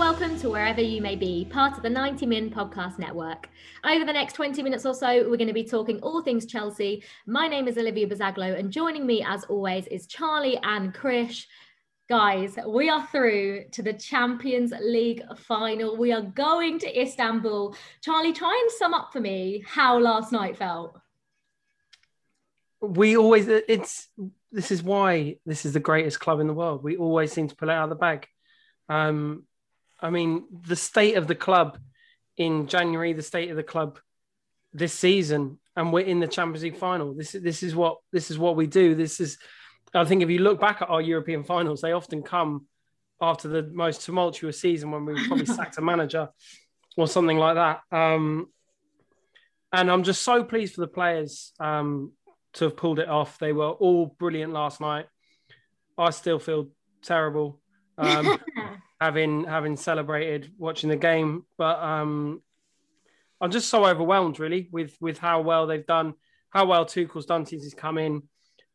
welcome 0.00 0.34
to 0.40 0.48
wherever 0.48 0.80
you 0.80 1.02
may 1.02 1.14
be, 1.14 1.44
part 1.44 1.76
of 1.76 1.82
the 1.82 1.90
90 1.90 2.24
Min 2.24 2.48
Podcast 2.48 2.98
Network. 2.98 3.50
Over 3.84 4.06
the 4.06 4.14
next 4.14 4.32
20 4.32 4.62
minutes 4.62 4.86
or 4.86 4.94
so, 4.94 5.28
we're 5.28 5.36
going 5.36 5.46
to 5.46 5.52
be 5.52 5.62
talking 5.62 6.00
all 6.00 6.22
things 6.22 6.46
Chelsea. 6.46 7.04
My 7.26 7.46
name 7.46 7.68
is 7.68 7.76
Olivia 7.76 8.08
Buzaglo, 8.08 8.58
and 8.58 8.72
joining 8.72 9.04
me, 9.04 9.22
as 9.22 9.44
always, 9.44 9.86
is 9.88 10.06
Charlie 10.06 10.58
and 10.62 10.94
Krish. 10.94 11.44
Guys, 12.08 12.56
we 12.66 12.88
are 12.88 13.06
through 13.08 13.64
to 13.72 13.82
the 13.82 13.92
Champions 13.92 14.72
League 14.80 15.22
final. 15.36 15.98
We 15.98 16.12
are 16.12 16.22
going 16.22 16.78
to 16.78 17.00
Istanbul. 17.02 17.76
Charlie, 18.00 18.32
try 18.32 18.58
and 18.58 18.72
sum 18.78 18.94
up 18.94 19.12
for 19.12 19.20
me 19.20 19.62
how 19.66 19.98
last 19.98 20.32
night 20.32 20.56
felt. 20.56 20.98
We 22.80 23.18
always, 23.18 23.48
it's, 23.48 24.08
this 24.50 24.70
is 24.70 24.82
why 24.82 25.36
this 25.44 25.66
is 25.66 25.74
the 25.74 25.78
greatest 25.78 26.20
club 26.20 26.40
in 26.40 26.46
the 26.46 26.54
world. 26.54 26.82
We 26.82 26.96
always 26.96 27.32
seem 27.32 27.48
to 27.48 27.54
pull 27.54 27.68
it 27.68 27.74
out 27.74 27.84
of 27.84 27.90
the 27.90 27.96
bag. 27.96 28.26
Um, 28.88 29.44
I 30.02 30.10
mean, 30.10 30.44
the 30.66 30.76
state 30.76 31.16
of 31.16 31.26
the 31.26 31.34
club 31.34 31.78
in 32.36 32.66
January, 32.66 33.12
the 33.12 33.22
state 33.22 33.50
of 33.50 33.56
the 33.56 33.62
club 33.62 33.98
this 34.72 34.92
season, 34.92 35.58
and 35.76 35.92
we're 35.92 36.06
in 36.06 36.20
the 36.20 36.28
Champions 36.28 36.62
League 36.62 36.76
final. 36.76 37.14
This 37.14 37.34
is 37.34 37.42
this 37.42 37.62
is 37.62 37.74
what 37.74 37.98
this 38.12 38.30
is 38.30 38.38
what 38.38 38.56
we 38.56 38.66
do. 38.66 38.94
This 38.94 39.20
is, 39.20 39.38
I 39.94 40.04
think, 40.04 40.22
if 40.22 40.30
you 40.30 40.38
look 40.38 40.60
back 40.60 40.82
at 40.82 40.90
our 40.90 41.00
European 41.00 41.44
finals, 41.44 41.80
they 41.80 41.92
often 41.92 42.22
come 42.22 42.66
after 43.20 43.48
the 43.48 43.62
most 43.62 44.02
tumultuous 44.02 44.60
season 44.60 44.90
when 44.90 45.04
we 45.04 45.26
probably 45.26 45.46
sacked 45.58 45.78
a 45.78 45.82
manager 45.82 46.28
or 46.96 47.06
something 47.06 47.38
like 47.38 47.56
that. 47.56 47.80
Um, 47.92 48.48
and 49.72 49.90
I'm 49.90 50.02
just 50.02 50.22
so 50.22 50.42
pleased 50.42 50.74
for 50.74 50.80
the 50.80 50.88
players 50.88 51.52
um, 51.60 52.12
to 52.54 52.64
have 52.64 52.76
pulled 52.76 52.98
it 52.98 53.08
off. 53.08 53.38
They 53.38 53.52
were 53.52 53.70
all 53.70 54.06
brilliant 54.18 54.52
last 54.52 54.80
night. 54.80 55.06
I 55.96 56.10
still 56.10 56.38
feel 56.38 56.68
terrible. 57.02 57.60
Um, 57.98 58.38
having 59.00 59.44
having 59.44 59.76
celebrated 59.76 60.52
watching 60.58 60.90
the 60.90 60.96
game. 60.96 61.44
But 61.56 61.78
um, 61.80 62.42
I'm 63.40 63.50
just 63.50 63.70
so 63.70 63.86
overwhelmed, 63.86 64.38
really, 64.38 64.68
with 64.70 64.96
with 65.00 65.18
how 65.18 65.40
well 65.40 65.66
they've 65.66 65.86
done, 65.86 66.14
how 66.50 66.66
well 66.66 66.84
Tuchel's 66.84 67.26
done 67.26 67.46
since 67.46 67.62
he's 67.62 67.74
come 67.74 67.98
in, 67.98 68.22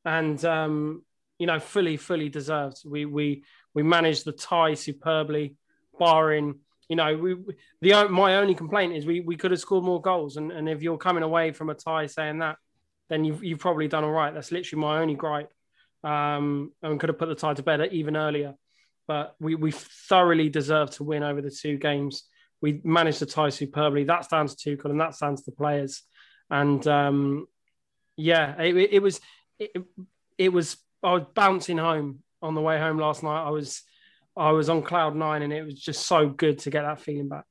and 0.03 0.43
um, 0.43 1.03
you 1.37 1.47
know, 1.47 1.59
fully 1.59 1.97
fully 1.97 2.29
deserved. 2.29 2.81
We 2.85 3.05
we 3.05 3.43
we 3.73 3.83
managed 3.83 4.25
the 4.25 4.31
tie 4.31 4.73
superbly, 4.73 5.55
barring. 5.99 6.59
You 6.89 6.95
know, 6.95 7.17
we 7.17 7.35
the 7.81 8.07
my 8.09 8.37
only 8.37 8.55
complaint 8.55 8.95
is 8.95 9.05
we, 9.05 9.19
we 9.19 9.37
could 9.37 9.51
have 9.51 9.59
scored 9.59 9.83
more 9.83 10.01
goals, 10.01 10.37
and, 10.37 10.51
and 10.51 10.69
if 10.69 10.81
you're 10.81 10.97
coming 10.97 11.23
away 11.23 11.51
from 11.51 11.69
a 11.69 11.75
tie 11.75 12.05
saying 12.07 12.39
that, 12.39 12.57
then 13.09 13.25
you've 13.25 13.43
you've 13.43 13.59
probably 13.59 13.87
done 13.87 14.03
all 14.03 14.11
right. 14.11 14.33
That's 14.33 14.51
literally 14.51 14.81
my 14.81 14.99
only 14.99 15.15
gripe, 15.15 15.51
um, 16.03 16.71
and 16.83 16.99
could 16.99 17.09
have 17.09 17.17
put 17.17 17.29
the 17.29 17.35
tie 17.35 17.55
to 17.55 17.63
bed 17.63 17.89
even 17.91 18.15
earlier 18.15 18.55
but 19.07 19.35
we, 19.39 19.55
we 19.55 19.71
thoroughly 19.71 20.49
deserve 20.49 20.91
to 20.91 21.03
win 21.03 21.23
over 21.23 21.41
the 21.41 21.51
two 21.51 21.77
games. 21.77 22.23
We 22.61 22.81
managed 22.83 23.19
to 23.19 23.25
tie 23.25 23.49
superbly. 23.49 24.05
That 24.05 24.25
stands 24.25 24.55
to 24.55 24.77
Tuchel 24.77 24.91
and 24.91 25.01
that 25.01 25.15
stands 25.15 25.43
to 25.43 25.51
the 25.51 25.55
players. 25.55 26.03
And 26.49 26.85
um, 26.87 27.47
yeah, 28.17 28.59
it, 28.61 28.75
it 28.75 29.01
was 29.01 29.19
it, 29.59 29.71
it 30.37 30.49
was 30.49 30.77
I 31.03 31.13
was 31.13 31.25
bouncing 31.33 31.77
home 31.77 32.19
on 32.41 32.55
the 32.55 32.61
way 32.61 32.79
home 32.79 32.97
last 32.97 33.23
night. 33.23 33.45
I 33.45 33.49
was 33.49 33.83
I 34.35 34.51
was 34.51 34.69
on 34.69 34.81
cloud 34.81 35.15
nine, 35.15 35.41
and 35.41 35.53
it 35.53 35.63
was 35.63 35.79
just 35.79 36.05
so 36.05 36.27
good 36.27 36.59
to 36.59 36.69
get 36.69 36.83
that 36.83 37.01
feeling 37.01 37.29
back. 37.29 37.45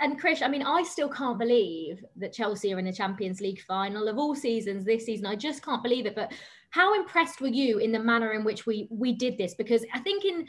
And 0.00 0.20
Krish, 0.20 0.42
I 0.42 0.48
mean, 0.48 0.62
I 0.62 0.82
still 0.84 1.08
can't 1.08 1.38
believe 1.38 2.04
that 2.16 2.32
Chelsea 2.32 2.72
are 2.72 2.78
in 2.78 2.84
the 2.84 2.92
Champions 2.92 3.40
League 3.40 3.60
final 3.62 4.08
of 4.08 4.16
all 4.16 4.34
seasons 4.34 4.84
this 4.84 5.06
season. 5.06 5.26
I 5.26 5.34
just 5.34 5.64
can't 5.64 5.82
believe 5.82 6.06
it. 6.06 6.14
But 6.14 6.32
how 6.70 6.94
impressed 6.94 7.40
were 7.40 7.48
you 7.48 7.78
in 7.78 7.92
the 7.92 7.98
manner 7.98 8.32
in 8.32 8.44
which 8.44 8.64
we 8.64 8.88
we 8.90 9.12
did 9.12 9.36
this? 9.38 9.54
Because 9.54 9.84
I 9.92 9.98
think 10.00 10.24
in 10.24 10.46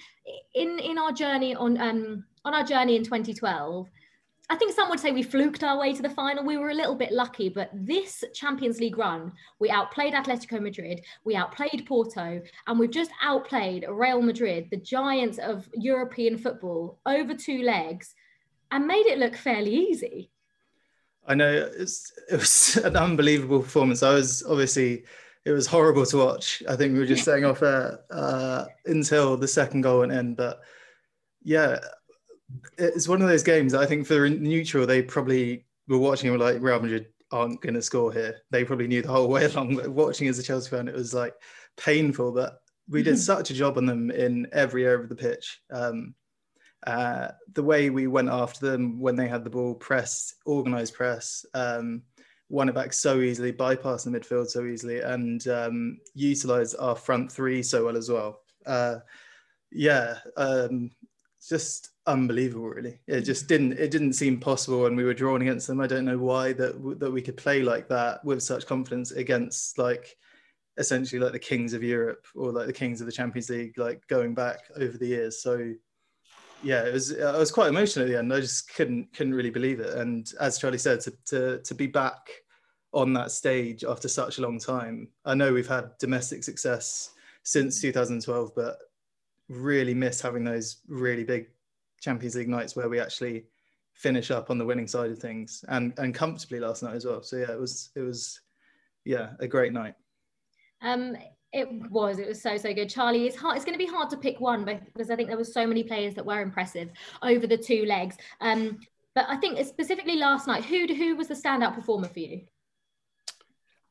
in 0.53 0.79
in 0.79 0.97
our 0.97 1.11
journey 1.11 1.55
on 1.55 1.79
um 1.79 2.23
on 2.45 2.53
our 2.53 2.63
journey 2.63 2.95
in 2.95 3.03
2012. 3.03 3.89
I 4.49 4.57
think 4.57 4.73
some 4.73 4.89
would 4.89 4.99
say 4.99 5.13
we 5.13 5.23
fluked 5.23 5.63
our 5.63 5.79
way 5.79 5.93
to 5.93 6.01
the 6.01 6.09
final. 6.09 6.43
We 6.43 6.57
were 6.57 6.69
a 6.69 6.75
little 6.75 6.95
bit 6.95 7.13
lucky, 7.13 7.47
but 7.47 7.71
this 7.73 8.25
Champions 8.33 8.77
League 8.77 8.97
run, 8.97 9.31
we 9.59 9.69
outplayed 9.69 10.13
Atletico 10.13 10.61
Madrid, 10.61 11.01
we 11.23 11.37
outplayed 11.37 11.85
Porto, 11.87 12.41
and 12.67 12.77
we've 12.77 12.91
just 12.91 13.09
outplayed 13.23 13.85
Real 13.89 14.21
Madrid, 14.21 14.67
the 14.69 14.77
giants 14.77 15.39
of 15.39 15.69
European 15.73 16.37
football, 16.37 16.99
over 17.05 17.33
two 17.33 17.63
legs 17.63 18.13
and 18.73 18.87
made 18.87 19.05
it 19.05 19.19
look 19.19 19.35
fairly 19.35 19.73
easy. 19.73 20.31
I 21.25 21.35
know 21.35 21.51
it 21.51 21.79
was, 21.79 22.11
it 22.29 22.35
was 22.35 22.77
an 22.83 22.97
unbelievable 22.97 23.61
performance. 23.61 24.03
I 24.03 24.13
was 24.13 24.43
obviously 24.43 25.05
it 25.45 25.51
was 25.51 25.67
horrible 25.67 26.05
to 26.07 26.17
watch. 26.17 26.63
I 26.67 26.75
think 26.75 26.93
we 26.93 26.99
were 26.99 27.05
just 27.05 27.23
saying 27.25 27.45
off 27.45 27.61
air 27.61 27.99
uh, 28.11 28.65
until 28.85 29.37
the 29.37 29.47
second 29.47 29.81
goal 29.81 29.99
went 29.99 30.11
in. 30.11 30.35
But 30.35 30.61
yeah, 31.43 31.79
it's 32.77 33.07
one 33.07 33.21
of 33.21 33.27
those 33.27 33.43
games. 33.43 33.73
I 33.73 33.85
think 33.85 34.07
for 34.07 34.27
neutral, 34.27 34.87
they 34.87 35.03
probably 35.03 35.65
were 35.87 35.99
watching 35.99 36.29
and 36.29 36.39
were 36.39 36.45
like, 36.45 36.61
Real 36.61 36.79
Madrid 36.79 37.07
aren't 37.31 37.61
going 37.61 37.75
to 37.75 37.81
score 37.81 38.11
here. 38.11 38.41
They 38.51 38.63
probably 38.63 38.87
knew 38.87 39.01
the 39.01 39.11
whole 39.11 39.27
way 39.27 39.45
along. 39.45 39.75
But 39.75 39.89
watching 39.89 40.27
as 40.27 40.39
a 40.39 40.43
Chelsea 40.43 40.69
fan, 40.69 40.87
it 40.87 40.95
was 40.95 41.13
like 41.13 41.35
painful. 41.77 42.31
But 42.31 42.59
we 42.89 43.03
did 43.03 43.19
such 43.19 43.51
a 43.51 43.53
job 43.53 43.77
on 43.77 43.85
them 43.85 44.11
in 44.11 44.47
every 44.51 44.85
area 44.85 44.99
of 44.99 45.09
the 45.09 45.15
pitch. 45.15 45.61
Um, 45.71 46.15
uh, 46.87 47.29
the 47.53 47.63
way 47.63 47.89
we 47.89 48.07
went 48.07 48.29
after 48.29 48.69
them 48.69 48.99
when 48.99 49.15
they 49.15 49.27
had 49.27 49.43
the 49.43 49.49
ball, 49.49 49.75
pressed, 49.75 50.35
organised 50.45 50.93
press, 50.93 51.45
um, 51.53 52.01
won 52.49 52.69
it 52.69 52.75
back 52.75 52.93
so 52.93 53.21
easily, 53.21 53.51
bypassed 53.51 54.05
the 54.05 54.11
midfield 54.17 54.47
so 54.47 54.65
easily, 54.65 54.99
and 54.99 55.47
um, 55.47 55.97
utilised 56.13 56.75
our 56.79 56.95
front 56.95 57.31
three 57.31 57.63
so 57.63 57.85
well 57.85 57.97
as 57.97 58.09
well. 58.09 58.41
Uh, 58.65 58.97
yeah, 59.71 60.17
um, 60.37 60.91
just 61.47 61.89
unbelievable. 62.05 62.69
Really, 62.69 62.99
it 63.07 63.21
just 63.21 63.47
didn't 63.47 63.73
it 63.73 63.91
didn't 63.91 64.13
seem 64.13 64.39
possible 64.39 64.81
when 64.81 64.95
we 64.95 65.03
were 65.03 65.13
drawn 65.13 65.41
against 65.41 65.67
them. 65.67 65.81
I 65.81 65.87
don't 65.87 66.05
know 66.05 66.17
why 66.17 66.53
that 66.53 66.99
that 66.99 67.11
we 67.11 67.21
could 67.21 67.37
play 67.37 67.63
like 67.63 67.87
that 67.89 68.23
with 68.23 68.43
such 68.43 68.67
confidence 68.67 69.11
against 69.11 69.77
like 69.77 70.15
essentially 70.77 71.19
like 71.19 71.33
the 71.33 71.39
kings 71.39 71.73
of 71.73 71.83
Europe 71.83 72.25
or 72.35 72.51
like 72.51 72.67
the 72.67 72.73
kings 72.73 72.99
of 72.99 73.05
the 73.05 73.11
Champions 73.13 73.49
League, 73.49 73.77
like 73.77 74.05
going 74.07 74.33
back 74.33 74.59
over 74.75 74.97
the 74.97 75.07
years. 75.07 75.41
So 75.41 75.73
yeah, 76.63 76.85
it 76.85 76.93
was 76.93 77.17
I 77.19 77.37
was 77.37 77.51
quite 77.51 77.69
emotional 77.69 78.05
at 78.05 78.11
the 78.11 78.17
end. 78.17 78.33
I 78.33 78.39
just 78.39 78.73
couldn't 78.73 79.13
couldn't 79.13 79.33
really 79.35 79.49
believe 79.49 79.79
it. 79.79 79.93
And 79.95 80.31
as 80.39 80.57
Charlie 80.57 80.77
said, 80.77 81.01
to 81.01 81.13
to 81.25 81.59
to 81.59 81.75
be 81.75 81.87
back 81.87 82.29
on 82.93 83.13
that 83.13 83.31
stage 83.31 83.83
after 83.83 84.07
such 84.07 84.37
a 84.37 84.41
long 84.41 84.59
time. 84.59 85.09
I 85.25 85.33
know 85.33 85.51
we've 85.51 85.67
had 85.67 85.97
domestic 85.99 86.43
success 86.43 87.11
since 87.41 87.81
2012, 87.81 88.51
but 88.55 88.77
really 89.49 89.93
miss 89.93 90.21
having 90.21 90.43
those 90.43 90.77
really 90.87 91.23
big 91.23 91.47
Champions 92.01 92.35
League 92.35 92.49
nights 92.49 92.75
where 92.75 92.89
we 92.89 92.99
actually 92.99 93.45
finish 93.93 94.31
up 94.31 94.49
on 94.49 94.57
the 94.57 94.65
winning 94.65 94.87
side 94.87 95.11
of 95.11 95.19
things 95.19 95.63
and 95.69 95.93
and 95.97 96.15
comfortably 96.15 96.59
last 96.59 96.83
night 96.83 96.95
as 96.95 97.05
well. 97.05 97.21
So 97.23 97.37
yeah, 97.37 97.51
it 97.51 97.59
was 97.59 97.89
it 97.95 98.01
was 98.01 98.41
yeah 99.05 99.31
a 99.39 99.47
great 99.47 99.73
night. 99.73 99.95
Um, 100.81 101.15
it 101.53 101.91
was. 101.91 102.17
It 102.19 102.27
was 102.27 102.41
so 102.41 102.57
so 102.57 102.73
good. 102.73 102.89
Charlie, 102.89 103.27
it's 103.27 103.35
hard. 103.35 103.55
It's 103.55 103.65
going 103.65 103.77
to 103.77 103.85
be 103.85 103.89
hard 103.89 104.09
to 104.09 104.17
pick 104.17 104.41
one 104.41 104.65
because 104.65 105.11
I 105.11 105.15
think 105.15 105.29
there 105.29 105.37
were 105.37 105.43
so 105.43 105.65
many 105.67 105.83
players 105.83 106.15
that 106.15 106.25
were 106.25 106.41
impressive 106.41 106.89
over 107.21 107.45
the 107.45 107.57
two 107.57 107.85
legs. 107.85 108.17
Um, 108.41 108.79
but 109.15 109.25
I 109.29 109.37
think 109.37 109.63
specifically 109.65 110.15
last 110.15 110.47
night, 110.47 110.65
who 110.65 110.87
who 110.93 111.15
was 111.15 111.27
the 111.27 111.35
standout 111.35 111.75
performer 111.75 112.07
for 112.07 112.19
you? 112.19 112.41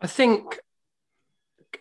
I 0.00 0.08
think, 0.08 0.58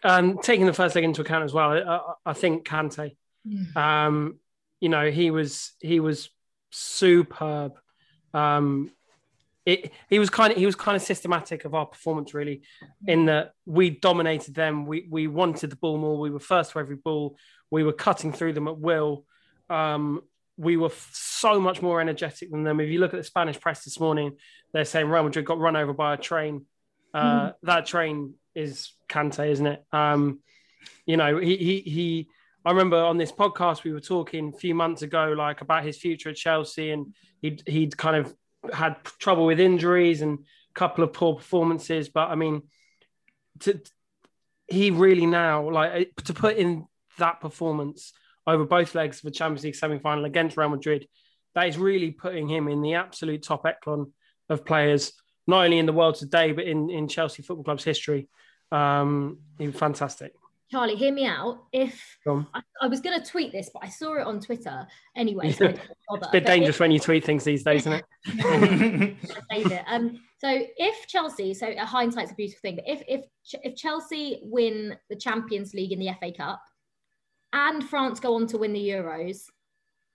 um, 0.03 0.37
taking 0.43 0.67
the 0.67 0.73
first 0.73 0.93
leg 0.93 1.03
into 1.03 1.21
account 1.21 1.43
as 1.43 1.53
well, 1.53 1.71
I, 1.71 2.29
I 2.29 2.33
think 2.33 2.67
Kante. 2.67 3.15
Mm. 3.47 3.75
Um, 3.75 4.39
you 4.79 4.89
know, 4.89 5.09
he 5.09 5.31
was 5.31 5.73
he 5.79 5.99
was 5.99 6.29
superb. 6.69 7.73
Um, 8.33 8.91
it, 9.65 9.91
he 10.09 10.19
was 10.19 10.29
kind 10.29 10.51
of 10.51 10.57
he 10.57 10.65
was 10.65 10.75
kind 10.75 10.95
of 10.95 11.01
systematic 11.01 11.65
of 11.65 11.75
our 11.75 11.85
performance 11.85 12.33
really 12.33 12.63
in 13.05 13.25
that 13.25 13.53
we 13.65 13.91
dominated 13.91 14.55
them. 14.55 14.85
We 14.85 15.07
we 15.09 15.27
wanted 15.27 15.69
the 15.69 15.75
ball 15.75 15.97
more. 15.97 16.17
We 16.17 16.31
were 16.31 16.39
first 16.39 16.71
to 16.71 16.79
every 16.79 16.95
ball. 16.95 17.37
We 17.69 17.83
were 17.83 17.93
cutting 17.93 18.33
through 18.33 18.53
them 18.53 18.67
at 18.67 18.77
will. 18.77 19.25
Um, 19.69 20.21
we 20.57 20.77
were 20.77 20.87
f- 20.87 21.09
so 21.13 21.59
much 21.59 21.81
more 21.81 22.01
energetic 22.01 22.51
than 22.51 22.63
them. 22.63 22.79
If 22.79 22.89
you 22.89 22.99
look 22.99 23.13
at 23.13 23.17
the 23.17 23.23
spanish 23.23 23.59
press 23.59 23.83
this 23.83 23.99
morning 23.99 24.37
they're 24.73 24.85
saying 24.85 25.07
real 25.07 25.23
madrid 25.23 25.45
got 25.45 25.59
run 25.59 25.75
over 25.75 25.93
by 25.93 26.13
a 26.13 26.17
train. 26.17 26.65
Uh, 27.13 27.49
mm. 27.49 27.53
that 27.63 27.85
train 27.85 28.35
is 28.55 28.93
Kante, 29.09 29.49
isn't 29.49 29.67
it? 29.67 29.83
Um, 29.91 30.39
you 31.05 31.17
know 31.17 31.37
he, 31.37 31.57
he 31.57 31.79
he 31.81 32.27
I 32.65 32.71
remember 32.71 32.97
on 32.97 33.17
this 33.17 33.31
podcast 33.31 33.83
we 33.83 33.91
were 33.91 33.99
talking 33.99 34.51
a 34.53 34.57
few 34.57 34.75
months 34.75 35.01
ago, 35.01 35.33
like 35.37 35.61
about 35.61 35.83
his 35.83 35.97
future 35.97 36.29
at 36.29 36.35
Chelsea, 36.35 36.91
and 36.91 37.13
he'd 37.41 37.63
he'd 37.67 37.97
kind 37.97 38.15
of 38.15 38.35
had 38.73 39.03
trouble 39.19 39.45
with 39.45 39.59
injuries 39.59 40.21
and 40.21 40.39
a 40.39 40.79
couple 40.79 41.03
of 41.03 41.13
poor 41.13 41.35
performances. 41.35 42.09
But 42.09 42.29
I 42.29 42.35
mean, 42.35 42.63
to, 43.61 43.81
he 44.67 44.91
really 44.91 45.25
now 45.25 45.69
like 45.69 46.15
to 46.23 46.33
put 46.33 46.57
in 46.57 46.85
that 47.17 47.41
performance 47.41 48.13
over 48.47 48.65
both 48.65 48.95
legs 48.95 49.17
of 49.17 49.23
the 49.23 49.31
Champions 49.31 49.63
League 49.63 49.75
semi-final 49.75 50.25
against 50.25 50.57
Real 50.57 50.69
Madrid, 50.69 51.07
that 51.53 51.67
is 51.67 51.77
really 51.77 52.11
putting 52.11 52.47
him 52.47 52.67
in 52.67 52.81
the 52.81 52.95
absolute 52.95 53.43
top 53.43 53.65
echelon 53.65 54.13
of 54.49 54.65
players, 54.65 55.13
not 55.47 55.65
only 55.65 55.77
in 55.77 55.85
the 55.85 55.93
world 55.93 56.15
today 56.15 56.51
but 56.51 56.65
in 56.65 56.89
in 56.89 57.07
Chelsea 57.07 57.43
Football 57.43 57.63
Club's 57.63 57.83
history. 57.83 58.29
Um, 58.71 59.39
he 59.57 59.67
was 59.67 59.75
fantastic. 59.75 60.33
Charlie, 60.71 60.95
hear 60.95 61.13
me 61.13 61.25
out. 61.25 61.65
If 61.73 62.17
I, 62.25 62.61
I, 62.81 62.87
was 62.87 63.01
going 63.01 63.19
to 63.19 63.29
tweet 63.29 63.51
this, 63.51 63.69
but 63.73 63.83
I 63.83 63.89
saw 63.89 64.13
it 64.13 64.25
on 64.25 64.39
Twitter 64.39 64.87
anyway. 65.17 65.51
So 65.61 65.65
it's 65.65 66.27
a 66.27 66.31
bit 66.31 66.45
dangerous 66.45 66.77
if, 66.77 66.79
when 66.79 66.91
you 66.91 66.99
tweet 66.99 67.25
things 67.25 67.43
these 67.43 67.63
days, 67.63 67.81
isn't 67.81 67.93
it? 67.93 68.05
it. 69.51 69.83
Um, 69.87 70.21
so 70.37 70.47
if 70.77 71.07
Chelsea, 71.07 71.53
so 71.53 71.73
hindsight's 71.77 72.31
a 72.31 72.35
beautiful 72.35 72.61
thing, 72.61 72.75
but 72.75 72.85
if 72.87 73.03
if 73.07 73.25
if 73.63 73.75
Chelsea 73.75 74.39
win 74.43 74.97
the 75.09 75.15
Champions 75.15 75.73
League 75.73 75.91
in 75.91 75.99
the 75.99 76.09
FA 76.19 76.31
Cup 76.31 76.61
and 77.53 77.87
France 77.87 78.19
go 78.19 78.35
on 78.35 78.47
to 78.47 78.57
win 78.57 78.73
the 78.73 78.89
Euros, 78.89 79.43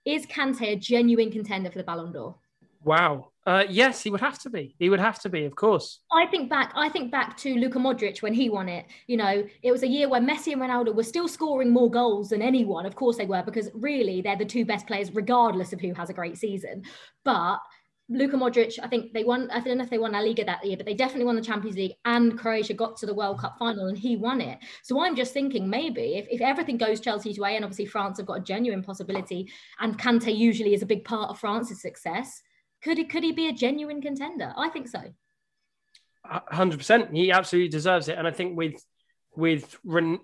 is 0.05 0.25
Kante 0.25 0.63
a 0.63 0.75
genuine 0.75 1.31
contender 1.31 1.69
for 1.69 1.77
the 1.77 1.83
Ballon 1.83 2.11
d'Or? 2.11 2.35
Wow. 2.83 3.31
Uh, 3.47 3.63
yes, 3.69 4.03
he 4.03 4.09
would 4.09 4.19
have 4.19 4.37
to 4.37 4.49
be. 4.49 4.75
He 4.77 4.89
would 4.89 4.99
have 4.99 5.19
to 5.21 5.29
be, 5.29 5.45
of 5.45 5.55
course. 5.55 6.01
I 6.11 6.25
think 6.25 6.49
back. 6.49 6.73
I 6.75 6.89
think 6.89 7.13
back 7.13 7.37
to 7.37 7.55
Luka 7.55 7.79
Modric 7.79 8.21
when 8.21 8.33
he 8.33 8.49
won 8.49 8.67
it. 8.67 8.85
You 9.07 9.15
know, 9.15 9.47
it 9.63 9.71
was 9.71 9.83
a 9.83 9.87
year 9.87 10.09
where 10.09 10.19
Messi 10.19 10.51
and 10.51 10.61
Ronaldo 10.61 10.93
were 10.93 11.01
still 11.03 11.29
scoring 11.29 11.71
more 11.71 11.89
goals 11.89 12.31
than 12.31 12.41
anyone. 12.41 12.85
Of 12.85 12.95
course, 12.95 13.15
they 13.15 13.25
were 13.25 13.43
because 13.43 13.69
really 13.73 14.21
they're 14.21 14.35
the 14.35 14.43
two 14.43 14.65
best 14.65 14.85
players, 14.85 15.15
regardless 15.15 15.71
of 15.71 15.79
who 15.79 15.93
has 15.93 16.09
a 16.09 16.13
great 16.13 16.37
season. 16.37 16.83
But 17.23 17.59
Luka 18.09 18.35
Modric, 18.35 18.79
I 18.83 18.89
think 18.89 19.13
they 19.13 19.23
won. 19.23 19.49
I 19.49 19.61
don't 19.61 19.77
know 19.77 19.83
if 19.85 19.89
they 19.89 19.97
won 19.97 20.11
La 20.11 20.19
Liga 20.19 20.43
that 20.43 20.65
year, 20.65 20.75
but 20.75 20.85
they 20.85 20.93
definitely 20.93 21.25
won 21.25 21.37
the 21.37 21.41
Champions 21.41 21.77
League. 21.77 21.93
And 22.03 22.37
Croatia 22.37 22.73
got 22.73 22.97
to 22.97 23.05
the 23.05 23.13
World 23.13 23.39
Cup 23.39 23.55
final, 23.57 23.87
and 23.87 23.97
he 23.97 24.17
won 24.17 24.41
it. 24.41 24.59
So 24.83 25.01
I'm 25.01 25.15
just 25.15 25.33
thinking 25.33 25.69
maybe 25.69 26.17
if, 26.17 26.27
if 26.29 26.41
everything 26.41 26.75
goes 26.75 26.99
Chelsea's 26.99 27.39
way, 27.39 27.55
and 27.55 27.63
obviously 27.63 27.85
France 27.85 28.17
have 28.17 28.27
got 28.27 28.39
a 28.39 28.43
genuine 28.43 28.83
possibility, 28.83 29.49
and 29.79 29.97
Kante 29.97 30.35
usually 30.35 30.73
is 30.73 30.81
a 30.81 30.85
big 30.85 31.05
part 31.05 31.29
of 31.29 31.39
France's 31.39 31.81
success 31.81 32.41
could 32.87 32.97
he 32.97 33.03
could 33.03 33.23
he 33.23 33.33
be 33.33 33.49
a 33.49 33.51
genuine 33.51 34.01
contender? 34.01 34.53
I 34.55 34.69
think 34.69 34.87
so. 34.87 35.01
Hundred 36.23 36.77
percent. 36.77 37.13
He 37.13 37.31
absolutely 37.31 37.67
deserves 37.67 38.07
it, 38.07 38.17
and 38.17 38.25
I 38.25 38.31
think 38.31 38.57
with 38.57 38.81
with 39.35 39.77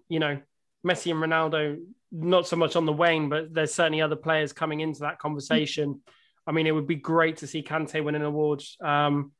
you 0.07 0.19
know 0.19 0.39
Messi 0.87 1.11
and 1.11 1.21
Ronaldo, 1.21 1.83
not 2.09 2.47
so 2.47 2.55
much 2.55 2.77
on 2.77 2.85
the 2.85 2.93
wane, 2.93 3.27
but 3.27 3.53
there's 3.53 3.73
certainly 3.73 4.01
other 4.01 4.15
players 4.15 4.53
coming 4.53 4.79
into 4.79 5.01
that 5.01 5.19
conversation. 5.19 6.01
I 6.47 6.53
mean, 6.53 6.65
it 6.65 6.71
would 6.71 6.87
be 6.87 6.95
great 6.95 7.37
to 7.37 7.47
see 7.47 7.63
Kante 7.63 8.01
win 8.01 8.15
an 8.15 8.21
award, 8.21 8.63
um, 8.81 9.33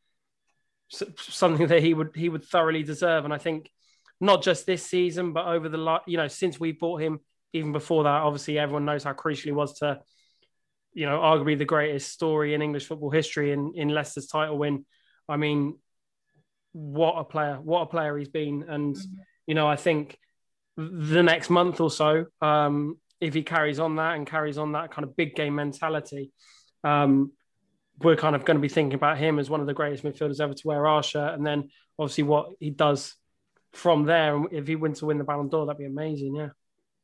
something 0.90 1.68
that 1.68 1.82
he 1.82 1.94
would 1.94 2.12
he 2.16 2.28
would 2.28 2.44
thoroughly 2.44 2.84
deserve. 2.84 3.24
And 3.24 3.34
I 3.34 3.38
think 3.38 3.70
not 4.20 4.44
just 4.44 4.66
this 4.66 4.86
season, 4.86 5.32
but 5.32 5.46
over 5.46 5.70
the 5.70 6.00
you 6.08 6.18
know 6.18 6.28
since 6.28 6.60
we 6.60 6.74
bought 6.74 7.02
him, 7.02 7.22
even 7.54 7.72
before 7.72 8.04
that, 8.04 8.22
obviously 8.22 8.60
everyone 8.60 8.84
knows 8.84 9.06
how 9.06 9.14
crucial 9.14 9.48
he 9.48 9.54
was 9.54 9.80
to 9.80 10.02
you 10.94 11.06
know, 11.06 11.20
arguably 11.20 11.58
the 11.58 11.66
greatest 11.66 12.12
story 12.12 12.54
in 12.54 12.62
English 12.62 12.88
football 12.88 13.10
history 13.10 13.52
in, 13.52 13.74
in 13.76 13.90
Leicester's 13.90 14.28
title 14.28 14.58
win. 14.58 14.86
I 15.28 15.38
mean, 15.38 15.78
what 16.74 17.14
a 17.14 17.24
player, 17.24 17.60
what 17.62 17.82
a 17.82 17.86
player 17.88 18.18
he's 18.18 18.30
been. 18.30 18.66
And, 18.68 18.96
mm-hmm. 18.96 19.22
you 19.48 19.56
know, 19.56 19.68
I 19.68 19.76
think 19.76 20.18
the 20.78 21.24
next 21.24 21.50
month 21.50 21.80
or 21.82 21.92
so, 21.92 22.26
um, 22.42 22.98
if 23.20 23.34
he 23.34 23.44
carries 23.44 23.80
on 23.80 23.96
that 23.98 24.16
and 24.16 24.28
carries 24.28 24.58
on 24.58 24.74
that 24.74 24.92
kind 24.92 25.04
of 25.04 25.16
big 25.16 25.36
game 25.36 25.56
mentality, 25.56 26.32
um, 26.84 27.32
we're 28.00 28.16
kind 28.16 28.36
of 28.36 28.44
going 28.44 28.58
to 28.58 28.62
be 28.62 28.70
thinking 28.70 28.96
about 28.96 29.18
him 29.18 29.40
as 29.40 29.50
one 29.50 29.62
of 29.62 29.68
the 29.68 29.74
greatest 29.74 30.04
midfielders 30.04 30.42
ever 30.42 30.54
to 30.54 30.68
wear 30.68 30.88
our 30.88 31.04
shirt. 31.04 31.34
And 31.34 31.46
then 31.46 31.70
obviously 31.98 32.24
what 32.24 32.50
he 32.60 32.70
does 32.70 33.16
from 33.72 34.06
there, 34.06 34.36
And 34.36 34.48
if 34.52 34.68
he 34.68 34.76
wins 34.76 35.00
to 35.00 35.06
win 35.06 35.18
the 35.18 35.24
Ballon 35.24 35.50
d'Or, 35.50 35.66
that'd 35.66 35.80
be 35.80 35.86
amazing. 35.86 36.36
Yeah. 36.36 36.50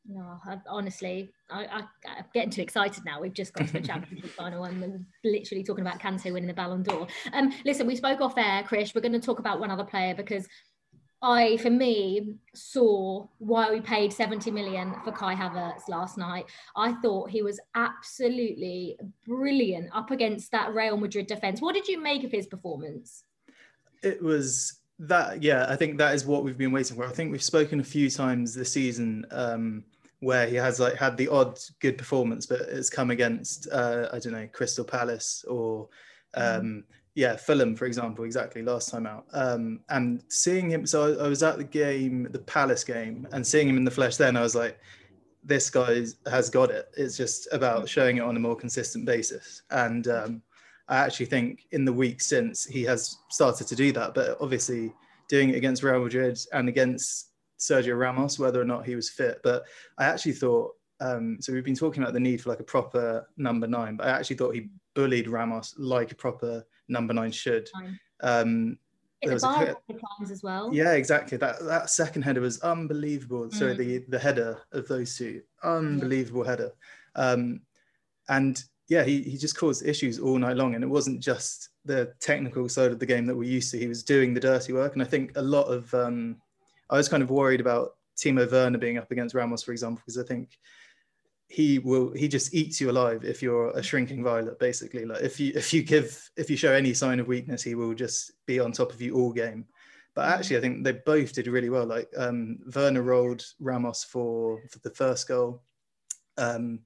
No, 0.08 0.40
I, 0.46 0.58
honestly, 0.68 1.32
I, 1.50 1.66
I, 1.66 1.80
am 2.18 2.26
getting 2.34 2.50
too 2.50 2.62
excited 2.62 3.06
now. 3.06 3.22
We've 3.22 3.34
just 3.34 3.54
got 3.54 3.68
to 3.68 3.74
the 3.74 3.82
Champions 3.88 4.24
League 4.24 4.32
final 4.32 4.64
and 4.64 4.82
we're 4.82 5.00
literally 5.24 5.64
talking 5.64 5.86
about 5.86 6.00
Kante 6.00 6.34
winning 6.34 6.48
the 6.48 6.54
Ballon 6.54 6.84
d'Or. 6.84 7.08
Um, 7.34 7.54
listen, 7.66 7.86
we 7.86 7.96
spoke 7.96 8.22
off 8.22 8.38
air, 8.38 8.64
Krish. 8.64 8.96
We're 8.96 9.02
going 9.02 9.14
to 9.14 9.20
talk 9.20 9.40
about 9.40 9.60
one 9.60 9.70
other 9.70 9.84
player 9.84 10.16
because 10.16 10.48
I, 11.22 11.58
for 11.58 11.70
me, 11.70 12.36
saw 12.56 13.28
why 13.40 13.72
we 13.72 13.82
paid 13.82 14.14
70 14.14 14.52
million 14.52 14.96
for 15.04 15.12
Kai 15.12 15.36
Havertz 15.36 15.90
last 15.90 16.18
night. 16.18 16.46
I 16.78 16.94
thought 16.94 17.30
he 17.30 17.42
was 17.42 17.60
absolutely 17.76 18.98
brilliant 19.28 19.90
up 19.94 20.12
against 20.12 20.52
that 20.54 20.74
Real 20.74 20.96
Madrid 20.96 21.28
defense. 21.28 21.62
What 21.62 21.76
did 21.76 21.88
you 21.88 22.02
make 22.02 22.24
of 22.24 22.32
his 22.32 22.48
performance? 22.48 23.26
It 24.02 24.24
was 24.24 24.79
that, 25.00 25.42
yeah, 25.42 25.66
I 25.70 25.76
think 25.76 25.98
that 25.98 26.14
is 26.14 26.26
what 26.26 26.44
we've 26.44 26.58
been 26.58 26.72
waiting 26.72 26.98
for. 26.98 27.06
I 27.06 27.12
think 27.12 27.32
we've 27.32 27.42
spoken 27.44 27.80
a 27.80 27.84
few 27.84 28.10
times 28.10 28.54
this 28.54 28.72
season. 28.72 29.26
Um, 29.32 29.84
where 30.22 30.48
he 30.48 30.56
has 30.56 30.80
like 30.80 30.96
had 30.96 31.16
the 31.18 31.28
odd 31.30 31.60
good 31.80 31.98
performance, 31.98 32.46
but 32.46 32.62
it's 32.62 32.90
come 32.90 33.12
against 33.12 33.68
uh, 33.72 34.10
I 34.12 34.20
don't 34.20 34.34
know 34.34 34.48
Crystal 34.52 34.84
Palace 34.84 35.46
or 35.48 35.88
mm. 36.36 36.60
um, 36.60 36.84
yeah 37.16 37.36
Fulham 37.36 37.76
for 37.76 37.86
example 37.86 38.26
exactly 38.26 38.62
last 38.62 38.90
time 38.90 39.06
out. 39.06 39.26
Um, 39.34 39.80
and 39.90 40.24
seeing 40.28 40.70
him, 40.70 40.86
so 40.86 41.14
I, 41.18 41.26
I, 41.26 41.28
was 41.28 41.44
at 41.44 41.58
the 41.58 41.64
game, 41.64 42.28
the 42.32 42.40
Palace 42.40 42.84
game, 42.84 43.28
and 43.32 43.46
seeing 43.46 43.70
him 43.70 43.78
in 43.78 43.86
the 43.86 43.92
flesh. 43.92 44.18
Then 44.18 44.36
I 44.36 44.42
was 44.42 44.56
like, 44.56 44.78
this 45.44 45.70
guy 45.70 46.06
has 46.30 46.50
got 46.50 46.70
it. 46.70 46.90
It's 46.98 47.16
just 47.16 47.48
about 47.54 47.84
mm. 47.84 47.88
showing 47.88 48.18
it 48.18 48.24
on 48.24 48.36
a 48.36 48.40
more 48.40 48.56
consistent 48.56 49.06
basis. 49.06 49.64
And 49.72 50.08
um, 50.10 50.42
I 50.90 50.98
actually 50.98 51.28
think 51.28 51.68
in 51.72 51.86
the 51.86 51.94
week 51.94 52.20
since 52.20 52.66
he 52.66 52.84
has 52.84 53.18
started 53.30 53.68
to 53.68 53.76
do 53.76 53.92
that, 53.94 54.14
but 54.16 54.38
obviously 54.42 54.92
doing 55.30 55.50
it 55.50 55.56
against 55.56 55.84
Real 55.84 56.02
Madrid 56.02 56.38
and 56.52 56.68
against 56.68 57.30
Sergio 57.60 57.98
Ramos, 57.98 58.40
whether 58.40 58.60
or 58.60 58.66
not 58.66 58.86
he 58.86 58.96
was 58.96 59.10
fit. 59.10 59.40
But 59.44 59.64
I 60.00 60.06
actually 60.06 60.34
thought, 60.34 60.74
um, 61.00 61.38
so 61.40 61.54
we've 61.54 61.64
been 61.64 61.76
talking 61.76 62.02
about 62.02 62.14
the 62.14 62.20
need 62.20 62.42
for 62.42 62.50
like 62.50 62.60
a 62.60 62.64
proper 62.64 63.28
number 63.38 63.68
nine, 63.68 63.96
but 63.96 64.08
I 64.08 64.12
actually 64.12 64.38
thought 64.38 64.56
he 64.56 64.70
bullied 64.96 65.28
Ramos 65.28 65.76
like 65.78 66.12
a 66.12 66.16
proper 66.16 66.66
number 66.88 67.14
nine 67.14 67.32
should. 67.32 67.70
Um, 68.22 68.78
there 69.22 69.34
was 69.34 69.44
a, 69.44 69.48
times 69.48 70.32
as 70.32 70.42
well. 70.44 70.74
Yeah, 70.74 70.94
exactly. 70.94 71.38
That 71.38 71.60
that 71.66 71.90
second 71.90 72.22
header 72.22 72.42
was 72.42 72.62
unbelievable. 72.62 73.48
Mm. 73.48 73.54
So 73.54 73.74
the 73.74 74.00
the 74.08 74.18
header 74.18 74.58
of 74.72 74.88
those 74.88 75.18
two, 75.18 75.42
unbelievable 75.62 76.46
yeah. 76.46 76.50
header. 76.50 76.72
Um, 77.16 77.62
and 78.30 78.64
yeah, 78.90 79.04
he, 79.04 79.22
he 79.22 79.38
just 79.38 79.56
caused 79.56 79.86
issues 79.86 80.20
all 80.20 80.38
night 80.38 80.58
long. 80.58 80.74
And 80.76 80.84
it 80.84 80.88
wasn't 80.88 81.22
just 81.22 81.70
the 81.86 82.12
technical 82.20 82.68
side 82.68 82.92
of 82.92 83.00
the 83.00 83.06
game 83.06 83.28
that 83.28 83.36
we're 83.36 83.44
used 83.44 83.72
to. 83.72 83.80
He 83.80 83.88
was 83.88 84.04
doing 84.04 84.34
the 84.34 84.40
dirty 84.40 84.74
work. 84.74 84.94
And 84.94 85.02
I 85.02 85.06
think 85.06 85.32
a 85.38 85.42
lot 85.42 85.66
of 85.66 85.94
um, 85.94 86.38
I 86.90 86.98
was 86.98 87.08
kind 87.08 87.22
of 87.22 87.30
worried 87.30 87.62
about 87.62 87.92
Timo 88.18 88.52
Werner 88.52 88.80
being 88.80 88.98
up 88.98 89.12
against 89.12 89.36
Ramos, 89.36 89.64
for 89.64 89.72
example, 89.72 90.02
because 90.04 90.18
I 90.18 90.24
think 90.24 90.58
he 91.50 91.80
will 91.80 92.12
he 92.14 92.28
just 92.28 92.54
eats 92.54 92.82
you 92.82 92.92
alive 92.92 93.24
if 93.24 93.42
you're 93.42 93.72
a 93.72 93.82
shrinking 93.82 94.24
violet 94.24 94.60
basically 94.60 95.04
like 95.04 95.24
if 95.24 95.40
you 95.40 95.52
if 95.56 95.74
you 95.74 95.82
give 95.82 96.30
if 96.38 96.48
you 96.48 96.56
show 96.56 96.72
any 96.72 96.94
sign 96.94 97.20
of 97.20 97.28
weakness 97.28 97.64
he 97.64 97.74
will 97.74 97.96
just 97.96 98.34
be 98.46 98.60
on 98.60 98.72
top 98.72 98.94
of 98.94 99.02
you 99.02 99.16
all 99.16 99.34
game 99.34 99.66
but 100.14 100.30
actually 100.30 100.58
i 100.58 100.62
think 100.62 100.84
they 100.84 100.92
both 100.92 101.34
did 101.34 101.48
really 101.48 101.72
well 101.72 101.88
like 101.88 102.08
um 102.18 102.60
werner 102.76 103.02
rolled 103.02 103.44
ramos 103.60 104.04
for 104.04 104.62
for 104.70 104.78
the 104.84 104.92
first 104.92 105.28
goal 105.28 105.64
um 106.38 106.82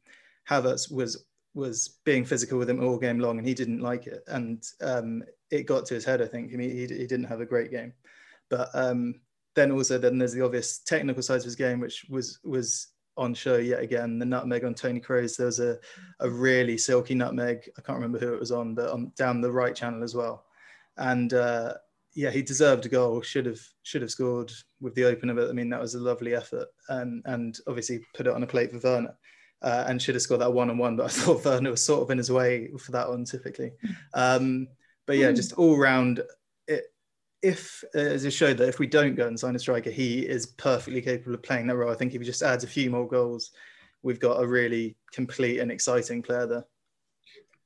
havertz 0.50 0.90
was 0.90 1.26
was 1.54 2.00
being 2.04 2.26
physical 2.26 2.58
with 2.58 2.70
him 2.70 2.84
all 2.84 2.98
game 2.98 3.20
long 3.20 3.38
and 3.38 3.48
he 3.48 3.54
didn't 3.54 3.80
like 3.80 4.08
it 4.08 4.24
and 4.28 4.64
um 4.82 5.24
it 5.52 5.64
got 5.64 5.86
to 5.86 5.94
his 5.94 6.06
head 6.06 6.22
i 6.22 6.26
think 6.26 6.52
I 6.52 6.56
mean, 6.56 6.72
he, 6.72 6.82
he 6.82 7.08
didn't 7.08 7.26
have 7.26 7.42
a 7.42 7.46
great 7.46 7.70
game 7.70 7.94
but 8.50 8.70
um 8.74 9.16
then 9.56 9.72
also 9.72 9.98
then 9.98 10.18
there's 10.18 10.34
the 10.34 10.44
obvious 10.44 10.80
technical 10.80 11.22
side 11.22 11.38
of 11.38 11.44
his 11.44 11.56
game, 11.56 11.80
which 11.80 12.06
was 12.10 12.40
was 12.44 12.88
on 13.16 13.34
show 13.34 13.58
yet 13.58 13.82
again. 13.82 14.18
The 14.18 14.26
nutmeg 14.26 14.66
on 14.66 14.74
Tony 14.74 15.00
Kroos. 15.00 15.38
There 15.38 15.46
was 15.46 15.60
a, 15.60 15.78
a 16.20 16.30
really 16.30 16.78
silky 16.78 17.14
nutmeg. 17.14 17.70
I 17.78 17.82
can't 17.82 17.98
remember 17.98 18.20
who 18.20 18.34
it 18.34 18.40
was 18.40 18.52
on, 18.52 18.74
but 18.74 18.90
on 18.90 19.12
down 19.16 19.42
the 19.42 19.52
right 19.52 19.76
channel 19.76 20.04
as 20.04 20.16
well. 20.16 20.46
And 20.98 21.34
uh, 21.34 21.76
yeah, 22.16 22.32
he 22.32 22.42
deserved 22.42 22.86
a 22.86 22.90
goal. 22.90 23.22
Should 23.22 23.46
have 23.46 23.62
should 23.84 24.02
have 24.02 24.12
scored 24.12 24.52
with 24.82 24.96
the 24.96 25.06
opener. 25.06 25.36
But 25.36 25.50
I 25.50 25.54
mean, 25.54 25.70
that 25.70 25.82
was 25.82 25.96
a 25.96 26.00
lovely 26.00 26.34
effort, 26.34 26.68
and 26.90 27.22
and 27.26 27.58
obviously 27.68 28.02
put 28.16 28.28
it 28.28 28.34
on 28.34 28.44
a 28.44 28.48
plate 28.48 28.72
for 28.72 28.80
Werner. 28.80 29.16
Uh, 29.64 29.86
and 29.88 30.02
should 30.02 30.14
have 30.14 30.22
scored 30.22 30.42
that 30.42 30.52
one 30.52 30.70
on 30.70 30.78
one, 30.78 30.98
but 30.98 31.06
I 31.06 31.08
thought 31.10 31.46
Werner 31.46 31.72
was 31.72 31.84
sort 31.84 32.02
of 32.02 32.12
in 32.12 32.18
his 32.18 32.30
way 32.30 32.70
for 32.78 32.92
that 32.92 33.08
one 33.08 33.24
typically. 33.24 33.72
Um, 34.14 34.68
but 35.06 35.18
yeah, 35.18 35.30
hmm. 35.30 35.36
just 35.36 35.54
all 35.54 35.78
round 35.78 36.22
It, 36.68 36.84
if 37.42 37.84
uh, 37.96 38.00
as 38.00 38.26
it 38.26 38.32
showed 38.32 38.58
that 38.58 38.70
if 38.70 38.80
we 38.80 38.88
don't 38.88 39.16
go 39.16 39.28
and 39.28 39.40
sign 39.40 39.56
a 39.56 39.60
striker, 39.60 39.90
he 39.90 40.20
is 40.20 40.46
perfectly 40.46 41.02
capable 41.02 41.34
of 41.34 41.44
playing 41.44 41.68
that 41.68 41.78
role. 41.78 41.92
I 41.92 41.96
think 41.96 42.14
if 42.14 42.22
he 42.22 42.26
just 42.26 42.44
adds 42.44 42.64
a 42.64 42.68
few 42.68 42.90
more 42.90 43.08
goals, 43.08 43.52
we've 44.02 44.20
got 44.20 44.42
a 44.42 44.48
really 44.48 44.98
complete 45.12 45.60
and 45.60 45.72
exciting 45.72 46.22
player 46.22 46.46
there. 46.46 46.66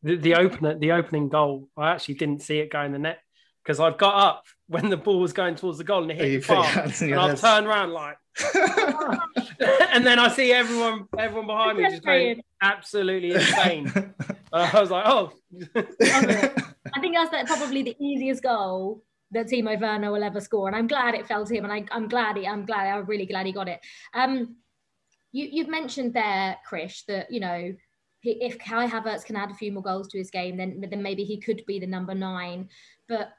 The, 0.04 0.16
the 0.18 0.36
opener, 0.36 0.78
the 0.78 0.92
opening 0.92 1.30
goal, 1.30 1.68
I 1.76 1.90
actually 1.90 2.16
didn't 2.16 2.42
see 2.44 2.60
it 2.60 2.72
go 2.72 2.82
in 2.82 2.92
the 2.92 3.00
net 3.00 3.20
because 3.64 3.80
I've 3.80 3.98
got 3.98 4.16
up 4.16 4.44
when 4.68 4.90
the 4.90 4.98
ball 4.98 5.20
was 5.20 5.34
going 5.34 5.56
towards 5.56 5.78
the 5.78 5.84
goal 5.84 6.04
and 6.04 6.12
it 6.12 6.18
hit 6.18 6.42
the 6.42 6.48
bar, 6.48 6.66
and 6.66 7.16
I've 7.16 7.40
turned 7.40 7.68
around 7.68 7.92
like, 7.94 8.18
and 9.94 10.06
then 10.06 10.20
I 10.20 10.28
see 10.30 10.52
everyone, 10.52 11.08
everyone 11.18 11.48
behind 11.48 11.78
me 11.78 11.90
just 11.90 12.04
going 12.04 12.44
absolutely 12.62 13.32
insane. 13.36 13.92
uh, 14.54 14.70
I 14.74 14.80
was 14.80 14.92
like, 14.92 15.06
oh. 15.08 15.32
I 15.80 17.00
think 17.02 17.16
that's 17.16 17.52
probably 17.52 17.84
the 17.84 17.96
easiest 18.00 18.44
goal 18.44 19.04
that 19.32 19.48
Timo 19.48 19.80
Werner 19.80 20.12
will 20.12 20.24
ever 20.24 20.40
score. 20.40 20.68
And 20.68 20.76
I'm 20.76 20.88
glad 20.88 21.16
it 21.16 21.28
fell 21.28 21.46
to 21.46 21.54
him. 21.54 21.66
And 21.66 21.74
I, 21.74 21.86
am 21.92 22.08
glad 22.08 22.38
he, 22.38 22.48
I'm 22.48 22.66
glad, 22.66 22.88
I'm 22.88 23.06
really 23.06 23.26
glad 23.26 23.46
he 23.46 23.52
got 23.52 23.68
it. 23.68 23.80
Um, 24.14 24.58
you, 25.32 25.48
you've 25.52 25.68
mentioned 25.68 26.14
there, 26.14 26.58
Krish, 26.70 27.06
that, 27.08 27.32
you 27.32 27.40
know, 27.40 27.74
if 28.24 28.58
Kai 28.60 28.88
Havertz 28.88 29.26
can 29.26 29.36
add 29.36 29.52
a 29.52 29.56
few 29.56 29.72
more 29.72 29.84
goals 29.84 30.08
to 30.10 30.18
his 30.18 30.32
game, 30.32 30.58
then, 30.58 30.84
then 30.90 31.02
maybe 31.02 31.24
he 31.24 31.40
could 31.40 31.64
be 31.66 31.80
the 31.80 31.88
number 31.88 32.14
nine. 32.14 32.70
But 33.08 33.32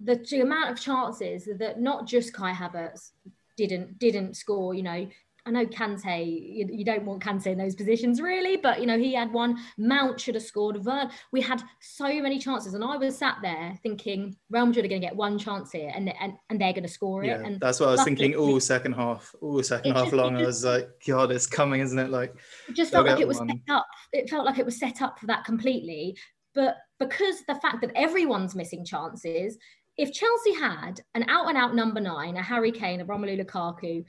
the, 0.00 0.16
the 0.30 0.40
amount 0.40 0.70
of 0.70 0.80
chances 0.80 1.48
that 1.58 1.80
not 1.80 2.06
just 2.06 2.32
Kai 2.32 2.52
Havertz, 2.52 3.10
didn't 3.56 3.98
didn't 3.98 4.36
score. 4.36 4.72
You 4.72 4.82
know, 4.84 5.08
I 5.44 5.50
know 5.50 5.66
Kante, 5.66 6.26
you, 6.26 6.68
you, 6.70 6.84
don't 6.84 7.04
want 7.04 7.22
Kante 7.22 7.46
in 7.46 7.58
those 7.58 7.74
positions 7.74 8.20
really, 8.20 8.56
but 8.56 8.80
you 8.80 8.86
know, 8.86 8.98
he 8.98 9.14
had 9.14 9.32
one. 9.32 9.58
Mount 9.78 10.20
should 10.20 10.34
have 10.34 10.44
scored. 10.44 10.82
Vern, 10.82 11.10
we 11.32 11.40
had 11.40 11.62
so 11.80 12.06
many 12.20 12.38
chances, 12.38 12.74
and 12.74 12.84
I 12.84 12.96
was 12.96 13.16
sat 13.16 13.38
there 13.42 13.74
thinking 13.82 14.36
Real 14.50 14.66
Madrid 14.66 14.84
are 14.84 14.88
going 14.88 15.00
to 15.00 15.06
get 15.06 15.16
one 15.16 15.38
chance 15.38 15.72
here, 15.72 15.90
and 15.94 16.12
and, 16.20 16.34
and 16.50 16.60
they're 16.60 16.72
going 16.72 16.84
to 16.84 16.88
score 16.88 17.24
yeah, 17.24 17.40
it. 17.40 17.46
And 17.46 17.60
that's 17.60 17.80
what 17.80 17.88
I 17.88 17.92
was 17.92 18.04
thinking 18.04 18.34
all 18.34 18.60
second 18.74 18.92
half, 18.92 19.34
all 19.40 19.62
second 19.62 19.94
half 19.94 20.04
just, 20.04 20.14
long. 20.14 20.34
Just, 20.34 20.42
I 20.42 20.46
was 20.46 20.64
like, 20.64 20.88
God, 21.06 21.32
it's 21.32 21.46
coming, 21.46 21.80
isn't 21.80 21.98
it? 21.98 22.10
Like, 22.10 22.34
it 22.68 22.74
just 22.74 22.92
felt 22.92 23.06
like 23.06 23.20
it 23.20 23.28
was 23.28 23.38
one. 23.38 23.48
set 23.48 23.74
up. 23.74 23.86
It 24.12 24.30
felt 24.30 24.46
like 24.46 24.58
it 24.58 24.66
was 24.66 24.78
set 24.78 25.02
up 25.02 25.18
for 25.18 25.26
that 25.26 25.44
completely. 25.44 26.16
But 26.54 26.76
because 26.98 27.42
the 27.46 27.54
fact 27.54 27.80
that 27.82 27.92
everyone's 27.94 28.54
missing 28.54 28.84
chances, 28.84 29.58
if 29.98 30.12
Chelsea 30.12 30.54
had 30.54 31.00
an 31.14 31.24
out 31.28 31.48
and 31.48 31.58
out 31.58 31.74
number 31.74 32.00
nine, 32.00 32.36
a 32.36 32.42
Harry 32.42 32.70
Kane, 32.70 33.00
a 33.00 33.04
Romelu 33.04 33.44
Lukaku, 33.44 34.04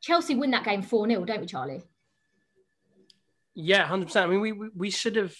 Chelsea 0.00 0.36
win 0.36 0.52
that 0.52 0.64
game 0.64 0.80
4 0.80 1.08
0, 1.08 1.24
don't 1.24 1.40
we, 1.40 1.46
Charlie? 1.46 1.82
Yeah, 3.54 3.86
100%. 3.88 4.16
I 4.22 4.26
mean, 4.26 4.40
we, 4.40 4.52
we, 4.52 4.68
we 4.74 4.90
should 4.90 5.16
have. 5.16 5.34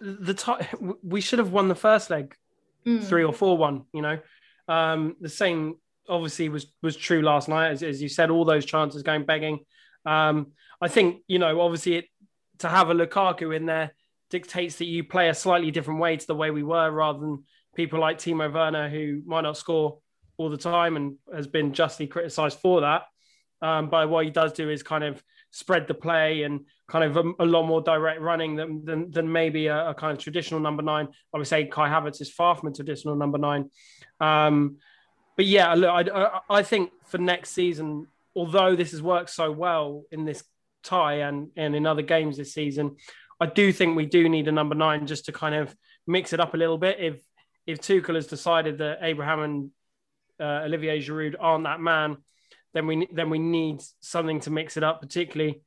The 0.00 0.34
t- 0.34 0.78
we 1.02 1.20
should 1.20 1.40
have 1.40 1.50
won 1.50 1.66
the 1.66 1.74
first 1.74 2.10
leg, 2.10 2.36
mm. 2.86 3.02
three 3.02 3.24
or 3.24 3.32
four 3.32 3.58
one. 3.58 3.84
You 3.92 4.02
know, 4.02 4.18
um, 4.68 5.16
the 5.20 5.28
same 5.28 5.76
obviously 6.08 6.48
was 6.48 6.66
was 6.82 6.96
true 6.96 7.22
last 7.22 7.48
night, 7.48 7.72
as, 7.72 7.82
as 7.82 8.00
you 8.00 8.08
said. 8.08 8.30
All 8.30 8.44
those 8.44 8.64
chances 8.64 9.02
going 9.02 9.24
begging. 9.24 9.60
Um, 10.04 10.52
I 10.80 10.88
think 10.88 11.22
you 11.26 11.40
know, 11.40 11.60
obviously, 11.60 11.96
it, 11.96 12.04
to 12.58 12.68
have 12.68 12.90
a 12.90 12.94
Lukaku 12.94 13.56
in 13.56 13.66
there 13.66 13.94
dictates 14.30 14.76
that 14.76 14.84
you 14.84 15.02
play 15.02 15.28
a 15.28 15.34
slightly 15.34 15.70
different 15.70 16.00
way 16.00 16.16
to 16.16 16.26
the 16.26 16.34
way 16.34 16.50
we 16.50 16.62
were, 16.62 16.90
rather 16.90 17.18
than 17.18 17.44
people 17.76 18.00
like 18.00 18.18
Timo 18.18 18.52
Werner 18.52 18.88
who 18.88 19.22
might 19.26 19.42
not 19.42 19.56
score 19.56 19.98
all 20.38 20.50
the 20.50 20.56
time 20.56 20.96
and 20.96 21.16
has 21.34 21.46
been 21.46 21.72
justly 21.72 22.06
criticised 22.06 22.58
for 22.58 22.80
that. 22.80 23.02
Um, 23.62 23.88
but 23.88 24.08
what 24.08 24.24
he 24.24 24.30
does 24.30 24.52
do 24.52 24.68
is 24.68 24.82
kind 24.82 25.04
of 25.04 25.22
spread 25.50 25.88
the 25.88 25.94
play 25.94 26.42
and 26.42 26.66
kind 26.88 27.04
of 27.04 27.16
a, 27.16 27.32
a 27.42 27.46
lot 27.46 27.64
more 27.64 27.80
direct 27.80 28.20
running 28.20 28.56
than 28.56 28.84
than, 28.84 29.10
than 29.10 29.32
maybe 29.32 29.68
a, 29.68 29.90
a, 29.90 29.94
kind 29.94 30.12
of 30.12 30.22
traditional 30.22 30.60
number 30.60 30.82
nine. 30.82 31.08
I 31.32 31.38
would 31.38 31.46
say 31.46 31.64
Kai 31.64 31.88
Havertz 31.88 32.20
is 32.20 32.30
far 32.30 32.54
from 32.54 32.68
a 32.68 32.72
traditional 32.72 33.16
number 33.16 33.38
nine. 33.38 33.70
Um, 34.20 34.76
but 35.36 35.46
yeah, 35.46 35.74
look, 35.74 35.90
I, 35.90 36.40
I 36.50 36.62
think 36.62 36.90
for 37.06 37.18
next 37.18 37.50
season, 37.50 38.06
although 38.34 38.76
this 38.76 38.90
has 38.90 39.02
worked 39.02 39.30
so 39.30 39.50
well 39.50 40.04
in 40.10 40.24
this 40.24 40.44
tie 40.82 41.20
and, 41.20 41.50
and 41.56 41.74
in 41.74 41.86
other 41.86 42.02
games 42.02 42.36
this 42.36 42.54
season, 42.54 42.96
I 43.40 43.46
do 43.46 43.72
think 43.72 43.96
we 43.96 44.06
do 44.06 44.28
need 44.28 44.48
a 44.48 44.52
number 44.52 44.74
nine 44.74 45.06
just 45.06 45.26
to 45.26 45.32
kind 45.32 45.54
of 45.54 45.74
mix 46.06 46.32
it 46.32 46.40
up 46.40 46.54
a 46.54 46.56
little 46.56 46.78
bit. 46.78 46.98
If 47.00 47.20
if 47.66 47.80
Tuchel 47.80 48.14
has 48.14 48.26
decided 48.26 48.78
that 48.78 48.98
Abraham 49.02 49.40
and 49.40 49.70
uh, 50.40 50.64
Olivier 50.64 51.00
Giroud 51.00 51.34
aren't 51.38 51.64
that 51.64 51.80
man, 51.80 52.18
then 52.74 52.86
we 52.86 53.08
then 53.12 53.30
we 53.30 53.38
need 53.38 53.82
something 54.00 54.40
to 54.40 54.50
mix 54.50 54.76
it 54.76 54.84
up, 54.84 55.00
particularly, 55.00 55.62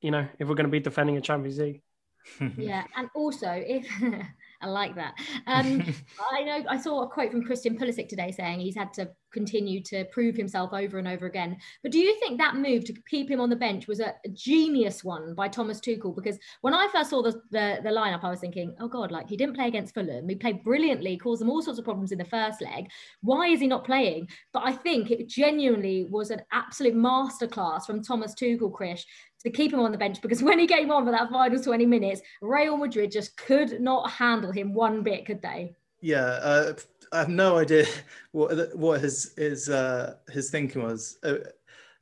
you 0.00 0.10
know, 0.10 0.26
if 0.38 0.48
we're 0.48 0.54
going 0.54 0.66
to 0.66 0.70
be 0.70 0.80
defending 0.80 1.16
a 1.16 1.20
Champions 1.20 1.58
League. 1.58 1.82
yeah, 2.56 2.84
and 2.96 3.08
also 3.14 3.50
if 3.50 3.86
I 4.62 4.68
like 4.68 4.94
that. 4.94 5.14
Um, 5.46 5.82
I 6.32 6.42
know 6.42 6.64
I 6.68 6.78
saw 6.78 7.02
a 7.02 7.08
quote 7.08 7.30
from 7.30 7.44
Christian 7.44 7.76
Pulisic 7.76 8.08
today 8.08 8.30
saying 8.30 8.60
he's 8.60 8.76
had 8.76 8.92
to 8.94 9.10
continue 9.32 9.82
to 9.82 10.04
prove 10.12 10.36
himself 10.36 10.72
over 10.72 10.98
and 10.98 11.08
over 11.08 11.26
again. 11.26 11.56
But 11.82 11.92
do 11.92 11.98
you 11.98 12.14
think 12.20 12.38
that 12.38 12.56
move 12.56 12.84
to 12.84 12.94
keep 13.08 13.30
him 13.30 13.40
on 13.40 13.50
the 13.50 13.56
bench 13.56 13.88
was 13.88 14.00
a, 14.00 14.14
genius 14.32 15.02
one 15.02 15.34
by 15.34 15.48
Thomas 15.48 15.80
Tuchel? 15.80 16.14
Because 16.14 16.38
when 16.60 16.74
I 16.74 16.88
first 16.92 17.10
saw 17.10 17.22
the, 17.22 17.32
the, 17.50 17.78
the 17.82 17.90
lineup, 17.90 18.22
I 18.22 18.30
was 18.30 18.40
thinking, 18.40 18.74
oh 18.80 18.88
God, 18.88 19.10
like 19.10 19.28
he 19.28 19.36
didn't 19.36 19.56
play 19.56 19.66
against 19.66 19.94
Fulham. 19.94 20.28
He 20.28 20.36
played 20.36 20.62
brilliantly, 20.62 21.16
caused 21.16 21.40
them 21.40 21.50
all 21.50 21.62
sorts 21.62 21.78
of 21.78 21.84
problems 21.84 22.12
in 22.12 22.18
the 22.18 22.24
first 22.24 22.60
leg. 22.60 22.86
Why 23.22 23.48
is 23.48 23.60
he 23.60 23.66
not 23.66 23.84
playing? 23.84 24.28
But 24.52 24.64
I 24.64 24.72
think 24.72 25.10
it 25.10 25.28
genuinely 25.28 26.06
was 26.10 26.30
an 26.30 26.42
absolute 26.52 26.94
masterclass 26.94 27.86
from 27.86 28.02
Thomas 28.02 28.34
Tuchel, 28.34 28.72
Krish, 28.72 29.04
to 29.42 29.50
keep 29.50 29.72
him 29.72 29.80
on 29.80 29.92
the 29.92 29.98
bench 29.98 30.20
because 30.20 30.42
when 30.42 30.58
he 30.58 30.66
came 30.66 30.90
on 30.90 31.04
for 31.04 31.10
that 31.10 31.30
final 31.30 31.62
20 31.62 31.86
minutes, 31.86 32.20
Real 32.40 32.76
Madrid 32.76 33.10
just 33.10 33.36
could 33.36 33.80
not 33.80 34.10
handle 34.10 34.52
him 34.52 34.74
one 34.74 35.02
bit, 35.02 35.26
could 35.26 35.42
they? 35.42 35.74
Yeah, 36.00 36.24
uh, 36.24 36.74
I 37.12 37.18
have 37.18 37.28
no 37.28 37.58
idea 37.58 37.86
what 38.32 38.76
what 38.76 39.00
his 39.00 39.34
his 39.36 39.68
uh, 39.68 40.16
his 40.30 40.50
thinking 40.50 40.82
was. 40.82 41.18
Uh, 41.22 41.36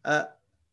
uh 0.05 0.25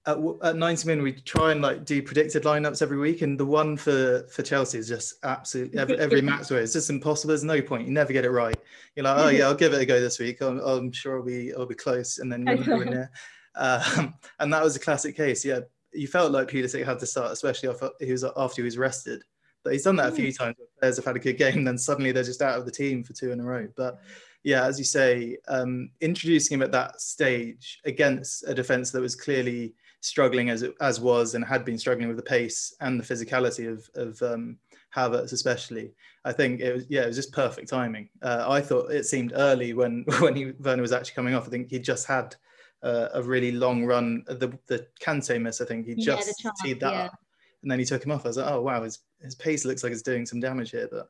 at, 0.08 0.18
at 0.42 0.56
90 0.56 0.88
minutes, 0.88 1.04
we 1.04 1.12
try 1.22 1.52
and 1.52 1.62
like 1.62 1.84
do 1.84 2.02
predicted 2.02 2.44
lineups 2.44 2.82
every 2.82 2.98
week, 2.98 3.22
and 3.22 3.38
the 3.38 3.46
one 3.46 3.76
for 3.76 4.26
for 4.32 4.42
Chelsea 4.42 4.78
is 4.78 4.88
just 4.88 5.16
absolutely 5.24 5.78
every, 5.78 6.00
every 6.00 6.22
match 6.22 6.50
where 6.50 6.62
it's 6.62 6.74
just 6.74 6.90
impossible. 6.90 7.30
There's 7.30 7.44
no 7.44 7.62
point. 7.62 7.88
You 7.88 7.94
never 7.94 8.14
get 8.14 8.24
it 8.24 8.32
right. 8.32 8.56
You're 8.96 9.04
like, 9.04 9.18
oh 9.18 9.28
yeah, 9.28 9.46
I'll 9.46 9.56
give 9.56 9.74
it 9.74 9.82
a 9.82 9.86
go 9.86 10.00
this 10.00 10.18
week. 10.18 10.42
I'm, 10.42 10.60
I'm 10.60 10.94
sure 10.94 11.18
I'll 11.18 11.26
be 11.26 11.54
I'll 11.54 11.66
be 11.66 11.76
close, 11.76 12.20
and 12.20 12.32
then 12.32 12.48
you're 12.48 12.86
there. 12.86 13.12
Um, 13.56 14.14
and 14.40 14.54
that 14.54 14.64
was 14.64 14.76
a 14.76 14.80
classic 14.80 15.18
case. 15.18 15.44
Yeah, 15.44 15.62
you 15.98 16.08
felt 16.08 16.32
like 16.32 16.50
Pulisic 16.50 16.86
had 16.86 17.00
to 17.00 17.06
start, 17.06 17.32
especially 17.32 17.70
after 17.70 17.90
he 18.00 18.12
was 18.12 18.24
after 18.24 18.62
he 18.62 18.66
was 18.66 18.78
rested. 18.78 19.24
But 19.64 19.74
he's 19.74 19.84
done 19.84 19.96
that 19.98 20.14
a 20.14 20.16
few 20.16 20.28
mm. 20.28 20.38
times. 20.38 20.56
Players 20.80 20.96
have 20.98 21.06
had 21.06 21.16
a 21.16 21.20
good 21.20 21.38
game, 21.38 21.64
then 21.66 21.78
suddenly 21.78 22.12
they're 22.12 22.24
just 22.24 22.42
out 22.42 22.58
of 22.58 22.66
the 22.66 22.72
team 22.72 23.04
for 23.04 23.14
two 23.14 23.32
in 23.32 23.40
a 23.40 23.44
row. 23.44 23.68
But 23.76 24.00
yeah, 24.44 24.66
as 24.66 24.78
you 24.80 24.86
say, 24.86 25.38
um, 25.48 25.90
introducing 26.00 26.56
him 26.56 26.62
at 26.62 26.72
that 26.72 27.02
stage 27.02 27.80
against 27.86 28.48
a 28.48 28.54
defense 28.54 28.92
that 28.92 29.02
was 29.02 29.16
clearly 29.16 29.74
struggling 30.02 30.50
as 30.50 30.62
it 30.62 30.74
as 30.80 31.02
was 31.02 31.34
and 31.34 31.44
had 31.44 31.66
been 31.66 31.78
struggling 31.78 32.08
with 32.08 32.18
the 32.18 32.24
pace 32.24 32.76
and 32.82 33.00
the 33.00 33.04
physicality 33.04 33.70
of 33.70 33.90
of 33.96 34.22
um, 34.22 34.58
Havertz 34.96 35.34
especially. 35.34 35.92
I 36.24 36.34
think 36.34 36.62
it 36.62 36.74
was 36.74 36.86
yeah, 36.90 37.04
it 37.04 37.08
was 37.08 37.16
just 37.16 37.34
perfect 37.34 37.70
timing. 37.70 38.10
Uh, 38.22 38.46
I 38.48 38.62
thought 38.62 38.92
it 38.92 39.06
seemed 39.06 39.34
early 39.36 39.74
when 39.74 40.06
when 40.20 40.36
he 40.36 40.52
Werner 40.60 40.82
was 40.82 40.94
actually 40.94 41.16
coming 41.16 41.36
off. 41.36 41.48
I 41.48 41.50
think 41.50 41.70
he 41.70 41.80
just 41.80 42.08
had 42.08 42.36
uh, 42.84 43.10
a 43.14 43.24
really 43.24 43.52
long 43.52 43.86
run. 43.86 44.24
The 44.28 44.58
the 44.68 44.88
Kante 45.02 45.42
miss, 45.42 45.62
I 45.62 45.66
think 45.66 45.86
he 45.86 45.96
just 45.96 46.44
yeah, 46.44 46.52
teed 46.64 46.80
that 46.82 46.94
yeah. 46.94 47.04
up, 47.06 47.20
and 47.62 47.72
then 47.72 47.80
he 47.80 47.86
took 47.86 48.04
him 48.04 48.12
off. 48.12 48.26
I 48.26 48.30
was 48.30 48.38
like, 48.38 48.52
oh 48.52 48.62
wow, 48.62 48.84
his 48.84 49.00
his 49.22 49.36
pace 49.36 49.66
looks 49.66 49.84
like 49.84 49.92
it's 49.92 50.02
doing 50.02 50.26
some 50.26 50.40
damage 50.40 50.72
here. 50.72 50.88
But 50.92 51.10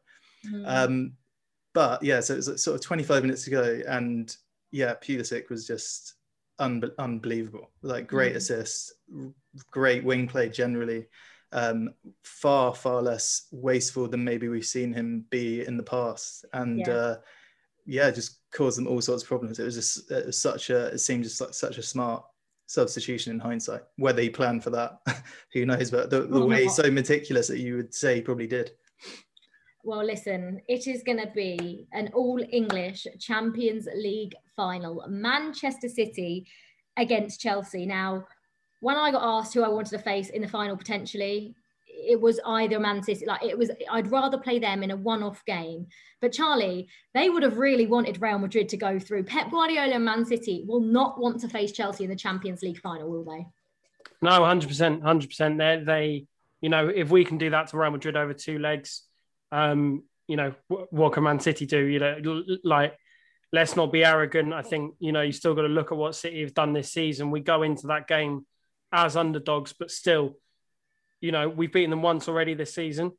mm. 0.50 0.64
um, 0.66 1.14
but 1.74 2.02
yeah, 2.04 2.20
so 2.20 2.34
it 2.34 2.38
was 2.38 2.64
sort 2.64 2.76
of 2.76 2.82
25 2.82 3.24
minutes 3.24 3.44
to 3.46 3.50
go, 3.50 3.82
and 3.88 4.36
yeah, 4.72 4.96
Pulisic 4.96 5.50
was 5.50 5.68
just 5.68 6.16
un- 6.60 6.92
unbelievable. 6.98 7.72
Like 7.82 8.08
great 8.08 8.34
mm. 8.34 8.38
assists, 8.38 8.94
great 9.72 10.04
wing 10.04 10.28
play 10.28 10.50
generally. 10.50 11.08
Um, 11.54 11.94
far 12.24 12.76
far 12.76 13.02
less 13.02 13.48
wasteful 13.52 14.10
than 14.10 14.24
maybe 14.24 14.50
we've 14.50 14.66
seen 14.66 14.94
him 14.94 15.26
be 15.30 15.66
in 15.66 15.78
the 15.78 15.84
past, 15.84 16.46
and 16.54 16.80
yeah, 16.80 16.94
uh, 16.94 17.16
yeah 17.88 18.12
just 18.12 18.40
caused 18.52 18.78
them 18.78 18.88
all 18.88 19.02
sorts 19.02 19.24
of 19.24 19.30
problems. 19.30 19.60
It 19.60 19.64
was 19.64 19.76
just 19.76 20.12
it 20.12 20.28
was 20.28 20.38
such 20.38 20.70
a 20.70 20.88
it 20.88 21.00
seemed 21.00 21.24
just 21.24 21.42
like 21.42 21.54
such 21.54 21.78
a 21.78 21.84
smart 21.84 22.24
substitution 22.68 23.34
in 23.34 23.40
hindsight. 23.40 23.82
Whether 23.96 24.22
he 24.22 24.30
planned 24.30 24.64
for 24.64 24.70
that, 24.72 25.00
who 25.54 25.66
knows? 25.66 25.90
But 25.90 26.10
the, 26.10 26.22
the 26.22 26.46
way 26.46 26.68
so 26.68 26.92
meticulous 26.92 27.48
that 27.48 27.60
you 27.60 27.78
would 27.78 27.94
say 27.94 28.16
he 28.16 28.22
probably 28.22 28.48
did. 28.48 28.72
Well, 29.84 30.06
listen, 30.06 30.60
it 30.68 30.86
is 30.86 31.02
going 31.02 31.20
to 31.20 31.32
be 31.34 31.88
an 31.94 32.10
all 32.14 32.44
English 32.52 33.08
Champions 33.20 33.88
League 33.96 34.36
final. 34.56 35.06
Manchester 35.08 35.88
City 35.88 36.46
against 36.98 37.40
Chelsea. 37.40 37.86
Now, 37.86 38.26
when 38.82 38.98
I 38.98 39.12
got 39.12 39.24
asked 39.24 39.54
who 39.54 39.64
I 39.64 39.70
wanted 39.70 39.92
to 39.92 40.00
face 40.00 40.30
in 40.30 40.42
the 40.42 40.48
final 40.48 40.76
potentially, 40.76 41.56
it 41.98 42.20
was 42.20 42.40
either 42.46 42.80
Man 42.80 43.02
City. 43.04 43.26
Like 43.26 43.44
it 43.44 43.58
was, 43.58 43.72
I'd 43.92 44.12
rather 44.12 44.38
play 44.38 44.60
them 44.60 44.84
in 44.84 44.92
a 44.92 44.96
one-off 44.96 45.44
game. 45.46 45.88
But 46.22 46.32
Charlie, 46.32 46.88
they 47.14 47.30
would 47.30 47.44
have 47.44 47.58
really 47.58 47.88
wanted 47.88 48.22
Real 48.22 48.40
Madrid 48.40 48.70
to 48.70 48.78
go 48.78 49.00
through. 49.00 49.24
Pep 49.24 49.52
Guardiola 49.52 49.96
and 49.96 50.06
Man 50.06 50.26
City 50.26 50.64
will 50.68 50.82
not 50.82 51.20
want 51.20 51.42
to 51.42 51.50
face 51.50 51.72
Chelsea 51.72 52.04
in 52.04 52.10
the 52.10 52.16
Champions 52.16 52.62
League 52.62 52.80
final, 52.80 53.10
will 53.10 53.24
they? 53.24 53.46
No, 54.22 54.46
hundred 54.46 54.68
percent, 54.68 55.04
hundred 55.04 55.30
percent. 55.30 55.58
They, 55.58 55.84
they, 55.86 56.26
you 56.62 56.70
know, 56.70 56.88
if 56.88 57.10
we 57.10 57.26
can 57.26 57.38
do 57.38 57.50
that 57.50 57.68
to 57.68 57.78
Real 57.78 57.92
Madrid 57.92 58.16
over 58.16 58.34
two 58.34 58.60
legs, 58.60 59.04
um, 59.52 60.04
you 60.28 60.36
know, 60.36 60.54
what 60.68 61.14
can 61.14 61.24
Man 61.24 61.40
City 61.40 61.66
do? 61.66 61.80
You 61.80 62.00
know, 62.00 62.44
like 62.64 62.98
let's 63.54 63.76
not 63.76 63.92
be 63.92 64.04
arrogant. 64.04 64.54
I 64.54 64.62
think 64.62 64.96
you 65.00 65.12
know 65.12 65.22
you 65.22 65.32
still 65.32 65.56
got 65.56 65.64
to 65.64 65.68
look 65.68 65.92
at 65.92 65.98
what 65.98 66.16
City 66.16 66.42
have 66.42 66.54
done 66.54 66.74
this 66.74 66.92
season. 66.92 67.32
We 67.32 67.40
go 67.40 67.64
into 67.64 67.88
that 67.88 68.08
game 68.08 68.46
as 68.92 69.16
underdogs, 69.16 69.74
but 69.74 69.92
still 69.92 70.38
you 71.22 71.32
know, 71.32 71.50
we've 71.50 71.72
beaten 71.72 71.90
them 71.90 72.02
once 72.02 72.28
already 72.28 72.54
this 72.54 72.74
season. 72.74 73.12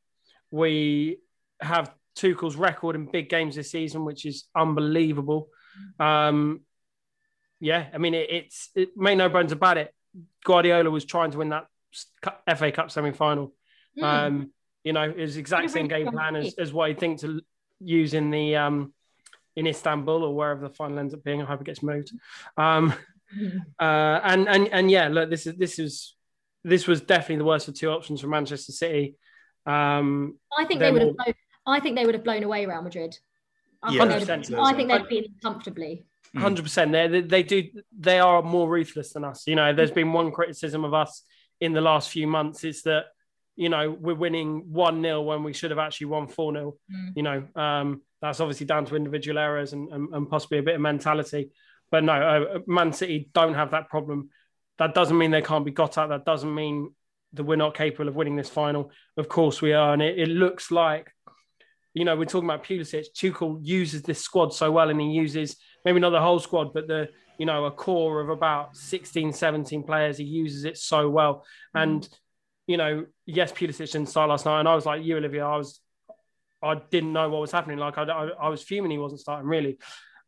We 0.51 1.19
have 1.61 1.93
Tuchel's 2.17 2.57
record 2.57 2.97
in 2.97 3.11
big 3.11 3.29
games 3.29 3.57
this 3.57 3.71
season, 3.71 4.05
which 4.05 4.25
is 4.27 4.45
unbelievable. 4.57 5.49
Um, 5.99 6.61
yeah, 7.61 7.89
I 7.93 7.99
mean, 7.99 8.15
it, 8.15 8.31
it's 8.31 8.71
it 8.75 8.97
made 8.97 9.19
no 9.19 9.29
bones 9.29 9.53
about 9.53 9.79
it. 9.79 9.95
Guardiola 10.45 10.91
was 10.91 11.05
trying 11.05 11.31
to 11.33 11.39
win 11.39 11.51
that 11.51 11.67
FA 12.57 12.73
Cup 12.73 12.91
semi 12.91 13.13
final. 13.13 13.53
Mm. 13.99 14.03
Um, 14.03 14.51
you 14.85 14.93
know, 14.93 15.13
it's 15.17 15.37
exact 15.37 15.71
same 15.71 15.89
game 15.89 16.11
plan 16.11 16.37
as, 16.37 16.55
as 16.55 16.73
what 16.73 16.91
I 16.91 16.95
think 16.95 17.21
to 17.21 17.41
use 17.81 18.15
in 18.15 18.31
the 18.31 18.57
um, 18.57 18.93
in 19.57 19.67
Istanbul 19.67 20.23
or 20.25 20.35
wherever 20.35 20.61
the 20.61 20.75
final 20.75 20.99
ends 20.99 21.15
up 21.15 21.25
being. 21.25 21.43
I 21.43 21.45
hope 21.45 21.61
it 21.61 21.67
gets 21.67 21.83
moved. 21.83 22.13
Um, 22.57 22.95
uh, 23.79 24.21
and 24.23 24.49
and 24.49 24.69
and 24.69 24.91
yeah, 24.91 25.09
look, 25.09 25.31
this 25.31 25.47
is 25.47 25.57
this 25.57 25.79
is 25.79 26.15
this 26.69 26.87
was 26.87 27.01
definitely 27.01 27.37
the 27.37 27.45
worst 27.45 27.69
of 27.69 27.75
two 27.75 27.91
options 27.91 28.21
for 28.21 28.29
Manchester 28.29 28.73
City. 28.73 29.17
Um, 29.67 30.39
I 30.57 30.65
think 30.65 30.81
they 30.81 30.93
would 30.93 31.03
have. 31.03 31.17
Blown, 31.17 31.35
I 31.67 31.81
think 31.81 31.97
they 31.97 32.07
would 32.07 32.15
have 32.15 32.25
blown 32.25 32.43
away 32.43 32.67
Real 32.67 32.83
Madrid. 32.83 33.17
I, 33.83 33.93
yeah, 33.93 34.07
think, 34.09 34.27
they'd, 34.27 34.55
I 34.55 34.73
think 34.75 34.89
they'd 34.89 35.09
been 35.09 35.25
comfortably. 35.43 36.05
hundred 36.37 36.63
percent. 36.63 36.93
They 36.93 37.21
they 37.21 37.43
do 37.43 37.65
they 37.97 38.19
are 38.19 38.43
more 38.43 38.69
ruthless 38.69 39.13
than 39.13 39.25
us. 39.25 39.47
You 39.47 39.57
know, 39.57 39.73
there's 39.73 39.91
been 39.91 40.13
one 40.13 40.31
criticism 40.33 40.85
of 40.85 40.95
us 40.95 41.23
in 41.61 41.73
the 41.73 41.81
last 41.81 42.11
few 42.11 42.27
months 42.27 42.65
is 42.65 42.83
that 42.83 43.07
you 43.57 43.69
know 43.69 43.91
we're 43.91 44.15
winning 44.15 44.73
one 44.73 45.03
0 45.03 45.23
when 45.23 45.43
we 45.43 45.53
should 45.53 45.71
have 45.71 45.79
actually 45.79 46.07
won 46.07 46.29
four 46.29 46.53
0 46.53 46.77
Mm. 46.91 47.13
You 47.17 47.23
know, 47.23 47.49
um, 47.55 48.03
that's 48.21 48.41
obviously 48.41 48.67
down 48.67 48.87
to 48.87 48.97
individual 48.97 49.39
errors 49.39 49.73
and, 49.73 49.93
and, 49.93 50.09
and 50.13 50.29
possibly 50.29 50.59
a 50.59 50.63
bit 50.63 50.77
of 50.77 50.81
mentality. 50.81 51.51
But 51.91 52.05
no, 52.05 52.13
uh, 52.13 52.59
Man 52.67 52.93
City 52.93 53.31
don't 53.33 53.55
have 53.55 53.71
that 53.71 53.89
problem. 53.89 54.31
That 54.79 54.95
doesn't 54.95 55.19
mean 55.19 55.31
they 55.31 55.43
can't 55.43 55.65
be 55.65 55.71
got 55.71 55.99
at. 55.99 56.09
That 56.09 56.25
doesn't 56.25 56.55
mean 56.55 56.93
that 57.35 57.45
we're 57.45 57.57
not 57.57 57.77
capable 57.77 58.09
of 58.09 58.17
winning 58.17 58.37
this 58.37 58.49
final. 58.49 58.91
Of 59.17 59.29
course 59.29 59.61
we 59.61 59.73
are, 59.73 59.93
and 59.93 60.03
it, 60.03 60.19
it 60.19 60.29
looks 60.29 60.71
like 60.71 61.13
you 61.99 62.05
know, 62.05 62.17
we're 62.17 62.27
talking 62.27 62.49
about 62.49 62.65
Pulisic. 62.65 63.07
Tuchel 63.13 63.59
uses 63.63 64.03
this 64.03 64.21
squad 64.21 64.55
so 64.55 64.71
well, 64.71 64.89
and 64.89 65.01
he 65.01 65.09
uses 65.09 65.57
maybe 65.85 65.99
not 65.99 66.11
the 66.11 66.21
whole 66.21 66.39
squad, 66.39 66.73
but 66.73 66.87
the 66.87 67.09
you 67.39 67.47
know 67.47 67.65
a 67.65 67.71
core 67.71 68.21
of 68.21 68.29
about 68.29 68.77
16, 68.77 69.33
17 69.33 69.83
players. 69.83 70.19
He 70.19 70.25
uses 70.25 70.65
it 70.65 70.77
so 70.77 71.09
well, 71.09 71.45
and 71.75 72.09
you 72.67 72.77
know, 72.77 73.07
yes, 73.27 73.51
Pulisic 73.51 73.91
didn't 73.91 74.09
start 74.09 74.31
last 74.31 74.47
night, 74.47 74.61
and 74.61 74.69
I 74.69 74.75
was 74.75 74.87
like 74.87 75.03
you, 75.03 75.17
Olivia. 75.17 75.45
I 75.45 75.57
was, 75.57 75.81
I 76.63 76.81
didn't 76.91 77.13
know 77.13 77.29
what 77.31 77.41
was 77.41 77.53
happening. 77.53 77.79
Like 77.79 77.99
I, 77.99 78.05
I, 78.05 78.29
I 78.29 78.49
was 78.49 78.63
fuming 78.63 78.91
he 78.91 78.99
wasn't 78.99 79.21
starting 79.21 79.49
really, 79.49 79.79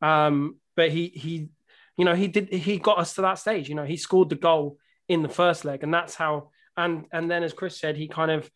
um, 0.03 0.57
but 0.75 0.91
he 0.91 1.09
he, 1.09 1.49
you 1.97 2.05
know, 2.05 2.15
he 2.15 2.29
did 2.29 2.53
he 2.53 2.79
got 2.79 2.99
us 2.99 3.15
to 3.15 3.23
that 3.23 3.39
stage. 3.39 3.69
You 3.69 3.75
know, 3.75 3.85
he 3.85 3.97
scored 3.97 4.29
the 4.29 4.37
goal 4.37 4.79
in 5.09 5.23
the 5.23 5.29
first 5.29 5.65
leg, 5.65 5.83
and 5.83 5.93
that's 5.93 6.15
how. 6.15 6.51
And 6.77 7.07
and 7.13 7.31
then 7.31 7.43
as 7.43 7.53
Krish 7.53 7.79
said, 7.79 7.97
he 7.97 8.09
kind 8.09 8.31
of 8.31 8.51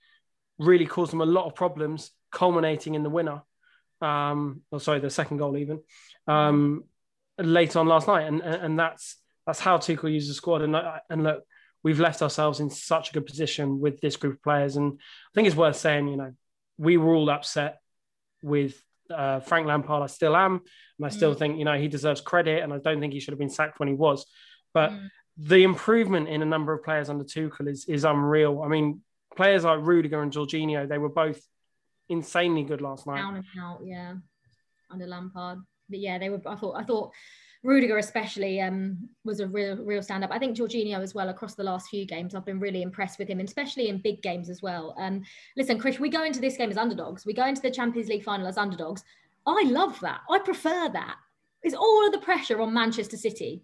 really 0.58 0.86
caused 0.86 1.12
them 1.12 1.20
a 1.20 1.26
lot 1.26 1.46
of 1.46 1.54
problems 1.54 2.10
culminating 2.30 2.94
in 2.94 3.02
the 3.02 3.10
winner. 3.10 3.42
Um, 4.00 4.62
or 4.70 4.80
sorry, 4.80 5.00
the 5.00 5.10
second 5.10 5.38
goal 5.38 5.56
even 5.56 5.80
um, 6.26 6.84
late 7.38 7.76
on 7.76 7.86
last 7.86 8.06
night, 8.06 8.26
and 8.26 8.40
and 8.40 8.78
that's 8.78 9.16
that's 9.46 9.60
how 9.60 9.78
Tuchel 9.78 10.12
uses 10.12 10.28
the 10.28 10.34
squad. 10.34 10.62
And 10.62 10.76
and 11.10 11.22
look, 11.22 11.44
we've 11.82 12.00
left 12.00 12.22
ourselves 12.22 12.60
in 12.60 12.70
such 12.70 13.10
a 13.10 13.12
good 13.12 13.26
position 13.26 13.80
with 13.80 14.00
this 14.00 14.16
group 14.16 14.34
of 14.34 14.42
players, 14.42 14.76
and 14.76 14.92
I 14.94 15.30
think 15.34 15.46
it's 15.46 15.56
worth 15.56 15.76
saying, 15.76 16.08
you 16.08 16.16
know, 16.16 16.32
we 16.78 16.96
were 16.96 17.14
all 17.14 17.30
upset 17.30 17.80
with 18.42 18.82
uh, 19.10 19.40
Frank 19.40 19.66
Lampard. 19.66 20.02
I 20.02 20.06
still 20.06 20.36
am, 20.36 20.60
and 20.98 21.06
I 21.06 21.08
still 21.08 21.34
Mm. 21.34 21.38
think 21.38 21.58
you 21.58 21.64
know 21.64 21.78
he 21.78 21.88
deserves 21.88 22.20
credit, 22.20 22.62
and 22.62 22.72
I 22.72 22.78
don't 22.78 23.00
think 23.00 23.12
he 23.12 23.20
should 23.20 23.32
have 23.32 23.38
been 23.38 23.50
sacked 23.50 23.78
when 23.80 23.88
he 23.88 23.94
was, 23.94 24.26
but. 24.72 24.90
Mm. 24.90 25.08
The 25.36 25.64
improvement 25.64 26.28
in 26.28 26.42
a 26.42 26.44
number 26.44 26.72
of 26.72 26.84
players 26.84 27.10
under 27.10 27.24
Tuchel 27.24 27.66
is, 27.66 27.86
is 27.86 28.04
unreal. 28.04 28.62
I 28.62 28.68
mean, 28.68 29.00
players 29.36 29.64
like 29.64 29.80
Rudiger 29.82 30.22
and 30.22 30.30
Jorginho, 30.32 30.88
they 30.88 30.96
were 30.96 31.08
both 31.08 31.42
insanely 32.08 32.62
good 32.62 32.80
last 32.80 33.04
night. 33.04 33.16
down 33.16 33.34
and 33.34 33.44
out, 33.60 33.80
yeah, 33.84 34.14
under 34.92 35.08
Lampard. 35.08 35.58
But 35.90 35.98
yeah, 35.98 36.18
they 36.18 36.28
were. 36.30 36.40
I 36.46 36.54
thought. 36.54 36.76
I 36.76 36.84
thought 36.84 37.10
Rudiger 37.64 37.96
especially 37.96 38.60
um, 38.60 39.08
was 39.24 39.40
a 39.40 39.48
real, 39.48 39.76
real 39.78 40.02
stand 40.02 40.22
up. 40.22 40.30
I 40.30 40.38
think 40.38 40.54
Jorginho 40.54 41.00
as 41.00 41.14
well 41.14 41.30
across 41.30 41.54
the 41.54 41.64
last 41.64 41.88
few 41.88 42.04
games. 42.04 42.34
I've 42.34 42.44
been 42.44 42.60
really 42.60 42.82
impressed 42.82 43.18
with 43.18 43.26
him, 43.26 43.40
and 43.40 43.48
especially 43.48 43.88
in 43.88 43.98
big 43.98 44.20
games 44.22 44.50
as 44.50 44.60
well. 44.60 44.94
Um, 44.98 45.22
listen, 45.56 45.80
Krish, 45.80 45.98
we 45.98 46.10
go 46.10 46.24
into 46.24 46.42
this 46.42 46.58
game 46.58 46.70
as 46.70 46.76
underdogs. 46.76 47.24
We 47.24 47.32
go 47.32 47.46
into 47.46 47.62
the 47.62 47.70
Champions 47.70 48.08
League 48.08 48.22
final 48.22 48.46
as 48.46 48.58
underdogs. 48.58 49.02
I 49.46 49.64
love 49.66 49.98
that. 50.00 50.20
I 50.30 50.40
prefer 50.40 50.90
that. 50.90 51.16
It's 51.62 51.74
all 51.74 52.06
of 52.06 52.12
the 52.12 52.18
pressure 52.18 52.60
on 52.60 52.74
Manchester 52.74 53.16
City. 53.16 53.62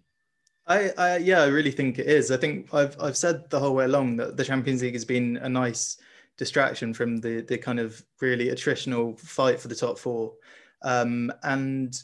I, 0.65 0.91
I 0.97 1.17
yeah, 1.17 1.41
I 1.41 1.47
really 1.47 1.71
think 1.71 1.99
it 1.99 2.07
is. 2.07 2.31
I 2.31 2.37
think 2.37 2.73
I've 2.73 2.99
I've 2.99 3.17
said 3.17 3.49
the 3.51 3.59
whole 3.59 3.75
way 3.75 3.85
along 3.85 4.17
that 4.17 4.35
the 4.35 4.43
Champions 4.43 4.81
League 4.81 4.93
has 4.93 5.05
been 5.05 5.37
a 5.37 5.49
nice 5.49 5.97
distraction 6.37 6.91
from 6.91 7.17
the 7.17 7.41
the 7.41 7.57
kind 7.57 7.79
of 7.79 8.03
really 8.19 8.47
attritional 8.47 9.19
fight 9.19 9.59
for 9.59 9.67
the 9.67 9.75
top 9.75 9.99
four. 9.99 10.33
Um, 10.81 11.31
and 11.43 11.95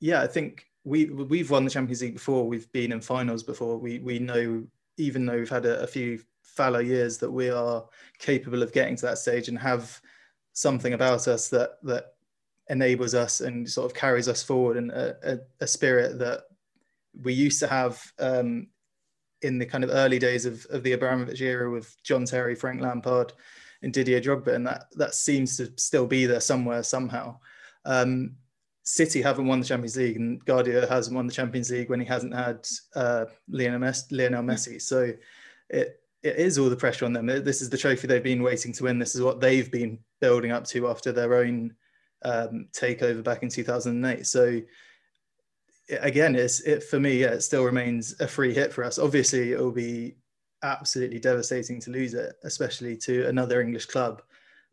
yeah, 0.00 0.22
I 0.22 0.26
think 0.26 0.66
we 0.84 1.06
we've 1.06 1.50
won 1.50 1.64
the 1.64 1.70
Champions 1.70 2.02
League 2.02 2.14
before. 2.14 2.46
We've 2.46 2.70
been 2.72 2.92
in 2.92 3.00
finals 3.00 3.42
before. 3.42 3.78
We 3.78 3.98
we 4.00 4.18
know 4.18 4.64
even 4.96 5.26
though 5.26 5.38
we've 5.38 5.48
had 5.48 5.66
a, 5.66 5.82
a 5.82 5.86
few 5.86 6.20
fallow 6.42 6.80
years 6.80 7.18
that 7.18 7.30
we 7.30 7.48
are 7.50 7.84
capable 8.18 8.62
of 8.62 8.72
getting 8.72 8.96
to 8.96 9.06
that 9.06 9.18
stage 9.18 9.48
and 9.48 9.58
have 9.58 10.00
something 10.52 10.92
about 10.92 11.28
us 11.28 11.48
that 11.48 11.78
that 11.82 12.14
enables 12.68 13.14
us 13.14 13.40
and 13.40 13.68
sort 13.68 13.90
of 13.90 13.96
carries 13.96 14.28
us 14.28 14.42
forward 14.42 14.76
and 14.76 14.90
a, 14.92 15.40
a, 15.60 15.66
spirit 15.66 16.18
that 16.18 16.44
we 17.22 17.32
used 17.32 17.58
to 17.58 17.66
have 17.66 18.00
um, 18.20 18.68
in 19.42 19.58
the 19.58 19.66
kind 19.66 19.82
of 19.82 19.90
early 19.90 20.18
days 20.18 20.46
of, 20.46 20.64
of 20.70 20.82
the 20.82 20.92
Abramovich 20.92 21.40
era 21.40 21.70
with 21.70 21.94
John 22.04 22.24
Terry, 22.24 22.54
Frank 22.54 22.80
Lampard, 22.80 23.32
and 23.82 23.92
Didier 23.92 24.20
Drogba, 24.20 24.54
and 24.54 24.66
that 24.66 24.86
that 24.92 25.14
seems 25.14 25.56
to 25.56 25.72
still 25.76 26.06
be 26.06 26.26
there 26.26 26.40
somewhere 26.40 26.82
somehow. 26.82 27.38
Um, 27.84 28.36
City 28.84 29.22
haven't 29.22 29.46
won 29.46 29.60
the 29.60 29.66
Champions 29.66 29.96
League, 29.96 30.16
and 30.16 30.44
Guardiola 30.44 30.86
hasn't 30.86 31.14
won 31.14 31.26
the 31.26 31.32
Champions 31.32 31.70
League 31.70 31.88
when 31.88 32.00
he 32.00 32.06
hasn't 32.06 32.34
had 32.34 32.66
uh, 32.96 33.26
Lionel, 33.48 33.80
Messi, 33.80 34.04
Lionel 34.10 34.42
Messi. 34.42 34.80
So 34.80 35.12
it 35.68 36.00
it 36.22 36.36
is 36.36 36.58
all 36.58 36.70
the 36.70 36.76
pressure 36.76 37.04
on 37.04 37.12
them. 37.12 37.26
This 37.26 37.62
is 37.62 37.70
the 37.70 37.78
trophy 37.78 38.06
they've 38.06 38.22
been 38.22 38.42
waiting 38.42 38.72
to 38.74 38.84
win. 38.84 38.98
This 38.98 39.14
is 39.14 39.22
what 39.22 39.40
they've 39.40 39.70
been 39.70 39.98
building 40.20 40.52
up 40.52 40.64
to 40.68 40.88
after 40.88 41.10
their 41.10 41.34
own 41.34 41.74
um, 42.24 42.68
takeover 42.72 43.24
back 43.24 43.42
in 43.42 43.48
2008. 43.48 44.26
So 44.26 44.60
again, 46.00 46.36
it's 46.36 46.60
it 46.60 46.84
for 46.84 47.00
me. 47.00 47.20
Yeah, 47.20 47.32
it 47.32 47.42
still 47.42 47.64
remains 47.64 48.20
a 48.20 48.28
free 48.28 48.54
hit 48.54 48.72
for 48.72 48.84
us. 48.84 48.98
Obviously, 48.98 49.52
it 49.52 49.58
will 49.58 49.72
be 49.72 50.16
absolutely 50.62 51.18
devastating 51.18 51.80
to 51.80 51.90
lose 51.90 52.14
it, 52.14 52.34
especially 52.44 52.96
to 52.96 53.26
another 53.26 53.60
English 53.60 53.86
club. 53.86 54.22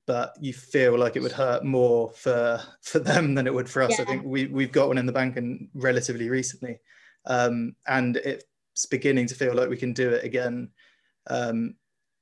But 0.10 0.34
you 0.42 0.54
feel 0.54 0.98
like 0.98 1.16
it 1.16 1.22
would 1.22 1.32
hurt 1.32 1.64
more 1.64 2.10
for 2.16 2.60
for 2.82 2.98
them 2.98 3.36
than 3.36 3.46
it 3.46 3.54
would 3.54 3.70
for 3.70 3.84
us. 3.84 4.00
I 4.00 4.06
think 4.06 4.24
we 4.26 4.48
we've 4.48 4.72
got 4.72 4.88
one 4.88 4.98
in 4.98 5.06
the 5.06 5.12
bank 5.12 5.38
and 5.38 5.70
relatively 5.76 6.32
recently, 6.32 6.80
um, 7.28 7.76
and 7.88 8.18
it's 8.18 8.88
beginning 8.90 9.28
to 9.28 9.36
feel 9.36 9.54
like 9.54 9.70
we 9.70 9.78
can 9.78 9.94
do 9.94 10.10
it 10.10 10.24
again. 10.24 10.70
Um, 11.30 11.76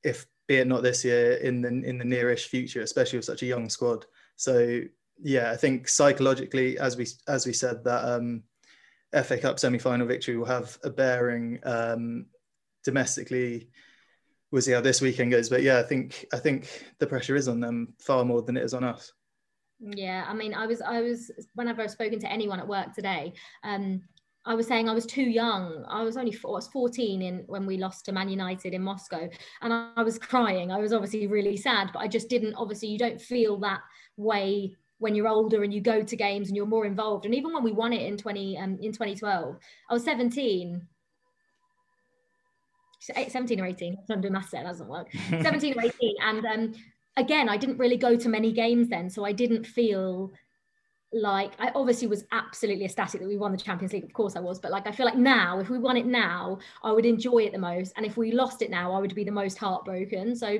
if 0.04 0.26
be 0.48 0.56
it 0.56 0.66
not 0.66 0.82
this 0.82 1.02
year, 1.02 1.36
in 1.36 1.62
the 1.62 1.68
in 1.68 1.96
the 1.96 2.04
nearish 2.04 2.48
future, 2.48 2.82
especially 2.82 3.16
with 3.16 3.24
such 3.24 3.42
a 3.42 3.46
young 3.46 3.70
squad. 3.70 4.04
So 4.36 4.82
yeah, 5.18 5.50
I 5.50 5.56
think 5.56 5.88
psychologically, 5.88 6.78
as 6.78 6.98
we 6.98 7.06
as 7.26 7.46
we 7.46 7.54
said, 7.54 7.84
that 7.84 8.04
um, 8.04 8.42
FA 9.14 9.38
Cup 9.38 9.58
semi-final 9.58 10.06
victory 10.06 10.36
will 10.36 10.44
have 10.44 10.76
a 10.84 10.90
bearing 10.90 11.58
um, 11.64 12.26
domestically. 12.84 13.70
We'll 14.50 14.62
see 14.62 14.72
how 14.72 14.80
this 14.80 15.00
weekend 15.00 15.30
goes, 15.30 15.48
but 15.48 15.62
yeah, 15.62 15.78
I 15.78 15.82
think 15.82 16.24
I 16.32 16.38
think 16.38 16.86
the 16.98 17.06
pressure 17.06 17.36
is 17.36 17.48
on 17.48 17.60
them 17.60 17.94
far 17.98 18.24
more 18.24 18.42
than 18.42 18.56
it 18.56 18.64
is 18.64 18.74
on 18.74 18.84
us. 18.84 19.12
Yeah, 19.80 20.24
I 20.26 20.34
mean, 20.34 20.54
I 20.54 20.66
was, 20.66 20.80
I 20.80 21.00
was, 21.00 21.30
whenever 21.54 21.82
I've 21.82 21.90
spoken 21.90 22.18
to 22.20 22.32
anyone 22.32 22.58
at 22.58 22.66
work 22.66 22.92
today, 22.94 23.32
um, 23.62 24.02
I 24.44 24.54
was 24.54 24.66
saying 24.66 24.88
I 24.88 24.94
was 24.94 25.06
too 25.06 25.22
young. 25.22 25.84
I 25.88 26.02
was 26.02 26.16
only, 26.16 26.32
four, 26.32 26.52
I 26.52 26.56
was 26.56 26.68
14 26.68 27.22
in 27.22 27.44
when 27.46 27.66
we 27.66 27.76
lost 27.76 28.06
to 28.06 28.12
Man 28.12 28.28
United 28.28 28.74
in 28.74 28.82
Moscow, 28.82 29.28
and 29.62 29.72
I, 29.72 29.90
I 29.96 30.02
was 30.02 30.18
crying. 30.18 30.72
I 30.72 30.78
was 30.78 30.92
obviously 30.92 31.26
really 31.26 31.56
sad, 31.56 31.90
but 31.92 32.00
I 32.00 32.08
just 32.08 32.28
didn't. 32.28 32.54
Obviously, 32.54 32.88
you 32.88 32.98
don't 32.98 33.20
feel 33.20 33.58
that 33.60 33.80
way 34.16 34.74
when 34.98 35.14
you're 35.14 35.28
older 35.28 35.62
and 35.62 35.72
you 35.72 35.80
go 35.80 36.02
to 36.02 36.16
games 36.16 36.48
and 36.48 36.56
you're 36.56 36.66
more 36.66 36.86
involved. 36.86 37.24
And 37.24 37.34
even 37.34 37.52
when 37.52 37.62
we 37.62 37.72
won 37.72 37.92
it 37.92 38.02
in 38.02 38.16
20, 38.16 38.58
um, 38.58 38.78
in 38.82 38.90
2012, 38.90 39.56
I 39.88 39.94
was 39.94 40.02
17. 40.02 40.82
17 42.98 43.60
or 43.60 43.66
18. 43.66 43.96
I'm 43.98 44.06
trying 44.06 44.22
to 44.22 44.28
do 44.28 44.32
maths 44.32 44.50
there, 44.50 44.62
that 44.62 44.70
doesn't 44.70 44.88
work. 44.88 45.08
17 45.28 45.78
or 45.78 45.84
18 45.84 46.14
and 46.20 46.46
um, 46.46 46.74
again 47.18 47.48
i 47.48 47.56
didn't 47.56 47.78
really 47.78 47.96
go 47.96 48.16
to 48.16 48.28
many 48.28 48.52
games 48.52 48.88
then 48.88 49.10
so 49.10 49.24
i 49.24 49.32
didn't 49.32 49.64
feel 49.64 50.32
like 51.12 51.52
i 51.58 51.70
obviously 51.74 52.06
was 52.06 52.24
absolutely 52.32 52.84
ecstatic 52.84 53.20
that 53.20 53.26
we 53.26 53.36
won 53.36 53.50
the 53.50 53.58
champions 53.58 53.92
league 53.92 54.04
of 54.04 54.12
course 54.12 54.36
i 54.36 54.40
was 54.40 54.58
but 54.58 54.70
like 54.70 54.86
i 54.86 54.92
feel 54.92 55.06
like 55.06 55.16
now 55.16 55.58
if 55.58 55.68
we 55.68 55.78
won 55.78 55.96
it 55.96 56.06
now 56.06 56.58
i 56.82 56.92
would 56.92 57.06
enjoy 57.06 57.38
it 57.38 57.52
the 57.52 57.58
most 57.58 57.92
and 57.96 58.06
if 58.06 58.16
we 58.16 58.30
lost 58.30 58.62
it 58.62 58.70
now 58.70 58.92
i 58.92 58.98
would 58.98 59.14
be 59.14 59.24
the 59.24 59.30
most 59.30 59.58
heartbroken 59.58 60.36
so 60.36 60.58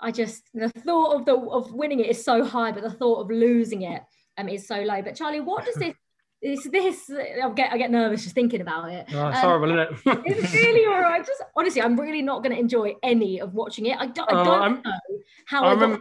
i 0.00 0.10
just 0.10 0.48
the 0.54 0.68
thought 0.70 1.14
of 1.14 1.24
the 1.26 1.36
of 1.36 1.72
winning 1.72 2.00
it 2.00 2.10
is 2.10 2.24
so 2.24 2.44
high 2.44 2.72
but 2.72 2.82
the 2.82 2.90
thought 2.90 3.20
of 3.20 3.30
losing 3.30 3.82
it 3.82 4.02
um, 4.38 4.48
is 4.48 4.66
so 4.66 4.80
low 4.80 5.02
but 5.02 5.14
charlie 5.14 5.40
what 5.40 5.64
does 5.64 5.74
this 5.76 5.94
is 6.42 6.64
this 6.64 7.10
i 7.10 7.50
get 7.50 7.72
i 7.72 7.76
get 7.76 7.90
nervous 7.90 8.22
just 8.22 8.34
thinking 8.34 8.60
about 8.62 8.90
it 8.90 9.06
Oh, 9.12 9.28
it's 9.28 9.38
Um, 9.38 9.42
horrible, 9.44 9.68
isn't 9.78 9.80
it? 10.06 10.22
it's 10.26 10.52
really 10.54 10.86
all 10.86 11.00
right. 11.00 11.24
Just 11.24 11.42
honestly, 11.54 11.82
I'm 11.82 11.98
really 12.00 12.22
not 12.22 12.42
going 12.42 12.54
to 12.54 12.58
enjoy 12.60 12.94
any 13.02 13.40
of 13.40 13.52
watching 13.54 13.86
it. 13.86 13.96
I 13.98 14.06
don't, 14.06 14.30
I 14.32 14.40
Oh, 14.40 14.44
don't 14.44 14.84
know 14.84 14.92
how 15.46 15.64
I 15.64 15.72
I, 15.72 15.74
got. 15.76 16.00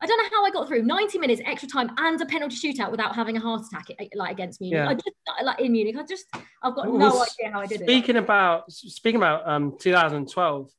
I 0.00 0.06
don't 0.06 0.18
know 0.22 0.28
how 0.36 0.44
I 0.44 0.50
got 0.50 0.68
through 0.68 0.82
90 0.82 1.18
minutes 1.18 1.40
extra 1.44 1.68
time 1.68 1.90
and 1.98 2.20
a 2.20 2.26
penalty 2.26 2.56
shootout 2.56 2.90
without 2.90 3.14
having 3.16 3.36
a 3.36 3.40
heart 3.40 3.62
attack 3.66 3.86
eh, 3.98 4.06
like 4.14 4.32
against 4.32 4.60
Munich. 4.60 4.78
Yeah. 4.78 4.88
I 4.90 4.94
just 4.94 5.16
like 5.44 5.60
in 5.60 5.72
Munich. 5.72 5.96
I 5.98 6.02
just 6.04 6.26
I've 6.62 6.74
got 6.74 6.88
Well, 6.88 6.98
no 6.98 7.22
idea 7.22 7.52
how 7.52 7.60
I 7.60 7.66
did 7.66 7.80
it. 7.80 7.84
Speaking 7.84 8.16
about 8.16 8.70
speaking 8.72 9.16
about 9.20 9.48
um 9.48 9.76
2012, 9.78 10.70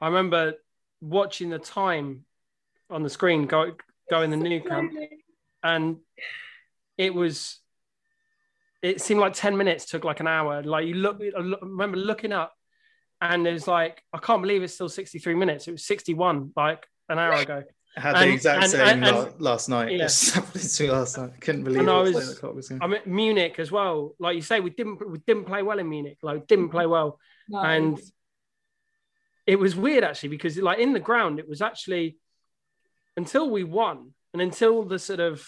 I 0.00 0.06
remember 0.06 0.54
watching 1.00 1.50
the 1.50 1.58
time 1.58 2.24
on 2.88 3.02
the 3.02 3.10
screen 3.10 3.46
go 3.46 3.72
go 4.10 4.22
in 4.22 4.30
the 4.30 4.36
Nou 4.36 4.60
Camp, 4.60 4.92
and 5.62 5.96
it 6.98 7.14
was 7.14 7.58
it 8.82 9.00
seemed 9.00 9.20
like 9.20 9.34
10 9.34 9.56
minutes 9.56 9.84
took 9.86 10.04
like 10.04 10.20
an 10.20 10.26
hour 10.26 10.62
like 10.62 10.86
you 10.86 10.94
look 10.94 11.20
I 11.20 11.38
remember 11.62 11.96
looking 11.98 12.32
up 12.32 12.54
and 13.20 13.46
it 13.46 13.52
was 13.52 13.68
like 13.68 14.02
i 14.14 14.18
can't 14.18 14.40
believe 14.40 14.62
it's 14.62 14.72
still 14.74 14.88
63 14.88 15.34
minutes 15.34 15.68
it 15.68 15.72
was 15.72 15.84
61 15.84 16.52
like 16.56 16.86
an 17.08 17.18
hour 17.18 17.34
ago 17.34 17.62
I 17.96 18.00
had 18.06 18.16
the 18.16 18.32
exact 18.32 18.62
and- 18.62 18.70
same 18.70 19.02
and- 19.02 19.04
and- 19.04 19.40
last 19.40 19.68
night. 19.68 19.90
Yeah. 19.92 20.04
It's 20.54 20.76
to 20.78 20.92
last 20.92 21.18
night. 21.18 21.32
I 21.34 21.38
couldn't 21.38 21.64
believe 21.64 21.80
And 21.80 21.90
I 21.90 21.98
it. 22.00 22.14
was- 22.14 22.30
Eight 22.30 22.36
o'clock 22.36 22.54
was 22.54 22.68
going. 22.68 22.80
I 22.82 22.86
mean, 22.86 23.00
Munich 23.04 23.58
as 23.58 23.72
well. 23.72 24.14
Like 24.20 24.36
you 24.36 24.42
say, 24.42 24.60
we 24.60 24.70
didn't 24.70 24.96
we 25.10 25.18
didn't 25.26 25.44
play 25.46 25.62
well 25.64 25.80
in 25.80 25.88
Munich. 25.88 26.18
Like 26.22 26.46
didn't 26.46 26.68
play 26.68 26.86
well, 26.86 27.18
No. 27.48 27.58
and 27.60 28.00
it 29.46 29.58
was 29.58 29.74
weird 29.74 30.04
actually 30.04 30.28
because 30.28 30.56
like 30.58 30.78
in 30.78 30.92
the 30.92 31.00
ground, 31.00 31.40
it 31.40 31.48
was 31.48 31.60
actually 31.60 32.16
until 33.16 33.50
we 33.50 33.64
won 33.64 34.12
and 34.32 34.40
until 34.40 34.84
the 34.84 34.98
sort 35.00 35.18
of 35.20 35.44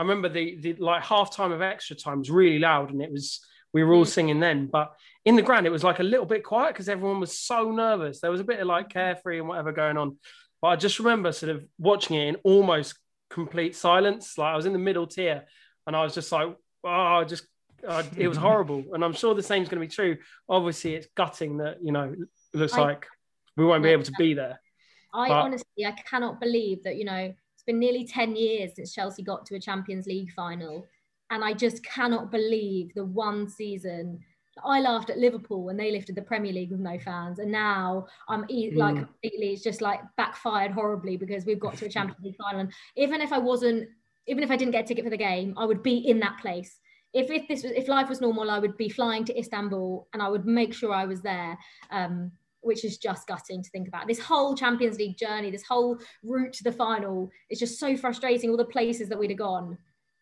I 0.00 0.02
remember 0.02 0.28
the 0.30 0.56
the 0.64 0.72
like 0.74 1.02
half 1.02 1.34
time 1.36 1.52
of 1.52 1.60
extra 1.60 1.94
time 1.94 2.18
was 2.20 2.30
really 2.30 2.58
loud 2.58 2.90
and 2.90 3.02
it 3.02 3.12
was 3.12 3.44
we 3.74 3.84
were 3.84 3.92
all 3.94 4.04
Mm. 4.04 4.14
singing 4.16 4.40
then, 4.40 4.66
but 4.66 4.88
in 5.24 5.36
the 5.36 5.42
ground 5.42 5.66
it 5.66 5.70
was 5.70 5.84
like 5.84 6.00
a 6.00 6.02
little 6.12 6.26
bit 6.26 6.42
quiet 6.42 6.72
because 6.72 6.88
everyone 6.88 7.20
was 7.20 7.38
so 7.38 7.70
nervous. 7.70 8.20
There 8.20 8.30
was 8.30 8.40
a 8.40 8.44
bit 8.44 8.60
of 8.60 8.66
like 8.66 8.88
carefree 8.88 9.38
and 9.38 9.48
whatever 9.48 9.72
going 9.72 9.96
on. 9.98 10.16
But 10.62 10.68
I 10.68 10.76
just 10.76 10.98
remember 10.98 11.30
sort 11.32 11.50
of 11.54 11.64
watching 11.78 12.16
it 12.16 12.28
in 12.28 12.36
almost 12.44 12.98
complete 13.28 13.76
silence. 13.76 14.38
Like 14.38 14.52
I 14.54 14.56
was 14.56 14.66
in 14.66 14.72
the 14.72 14.78
middle 14.88 15.06
tier 15.06 15.44
and 15.86 15.94
I 15.94 16.02
was 16.02 16.14
just 16.14 16.32
like, 16.32 16.48
oh, 16.84 17.24
just 17.24 17.44
uh, 17.86 18.02
it 18.16 18.28
was 18.28 18.38
horrible. 18.48 18.82
And 18.92 19.04
I'm 19.04 19.12
sure 19.12 19.34
the 19.34 19.42
same 19.42 19.62
is 19.62 19.68
going 19.68 19.80
to 19.82 19.86
be 19.86 19.94
true. 19.94 20.16
Obviously, 20.48 20.94
it's 20.94 21.08
gutting 21.14 21.58
that 21.58 21.76
you 21.82 21.92
know 21.92 22.14
looks 22.54 22.74
I- 22.74 22.80
like 22.82 23.06
we 23.56 23.64
won't 23.66 23.82
be 23.82 23.90
able 23.90 24.04
to 24.04 24.12
be 24.18 24.32
there. 24.34 24.60
I 25.12 25.28
But- 25.28 25.42
honestly, 25.46 25.84
I 25.86 25.92
cannot 25.92 26.40
believe 26.40 26.84
that, 26.84 26.96
you 26.96 27.04
know, 27.04 27.34
it's 27.60 27.66
been 27.66 27.78
nearly 27.78 28.06
10 28.06 28.36
years 28.36 28.70
since 28.74 28.94
Chelsea 28.94 29.22
got 29.22 29.44
to 29.44 29.54
a 29.54 29.60
Champions 29.60 30.06
League 30.06 30.32
final. 30.32 30.86
And 31.30 31.44
I 31.44 31.52
just 31.52 31.84
cannot 31.84 32.30
believe 32.30 32.94
the 32.94 33.04
one 33.04 33.46
season. 33.50 34.20
I 34.64 34.80
laughed 34.80 35.10
at 35.10 35.18
Liverpool 35.18 35.62
when 35.64 35.76
they 35.76 35.90
lifted 35.92 36.14
the 36.14 36.22
Premier 36.22 36.54
League 36.54 36.70
with 36.70 36.80
no 36.80 36.98
fans. 36.98 37.38
And 37.38 37.52
now 37.52 38.06
I'm 38.30 38.46
e- 38.48 38.72
like 38.74 38.94
Mm. 38.94 38.98
completely, 39.04 39.52
it's 39.52 39.62
just 39.62 39.82
like 39.82 40.00
backfired 40.16 40.70
horribly 40.70 41.18
because 41.18 41.44
we've 41.44 41.60
got 41.60 41.76
to 41.76 41.84
a 41.84 41.88
Champions 41.96 42.24
League 42.24 42.36
final. 42.42 42.60
And 42.60 42.72
even 42.96 43.20
if 43.20 43.30
I 43.30 43.38
wasn't, 43.38 43.90
even 44.26 44.42
if 44.42 44.50
I 44.50 44.56
didn't 44.56 44.72
get 44.72 44.84
a 44.84 44.88
ticket 44.88 45.04
for 45.04 45.10
the 45.10 45.18
game, 45.18 45.52
I 45.58 45.66
would 45.66 45.82
be 45.82 45.98
in 45.98 46.18
that 46.20 46.38
place. 46.40 46.80
If, 47.12 47.30
if 47.30 47.46
this 47.46 47.62
was 47.62 47.72
if 47.72 47.88
life 47.88 48.08
was 48.08 48.22
normal, 48.22 48.50
I 48.50 48.58
would 48.58 48.78
be 48.78 48.88
flying 48.88 49.24
to 49.26 49.38
Istanbul 49.38 50.08
and 50.14 50.22
I 50.22 50.28
would 50.28 50.46
make 50.46 50.72
sure 50.72 50.94
I 50.94 51.04
was 51.04 51.20
there. 51.20 51.58
Um, 51.90 52.32
which 52.62 52.84
is 52.84 52.98
just 52.98 53.26
gutting 53.26 53.62
to 53.62 53.70
think 53.70 53.88
about. 53.88 54.06
This 54.06 54.18
whole 54.20 54.54
Champions 54.54 54.98
League 54.98 55.16
journey, 55.16 55.50
this 55.50 55.62
whole 55.64 55.98
route 56.22 56.52
to 56.54 56.64
the 56.64 56.72
final, 56.72 57.30
it's 57.48 57.60
just 57.60 57.78
so 57.78 57.96
frustrating. 57.96 58.50
All 58.50 58.56
the 58.56 58.64
places 58.64 59.08
that 59.08 59.18
we'd 59.18 59.30
have 59.30 59.38
gone. 59.38 59.78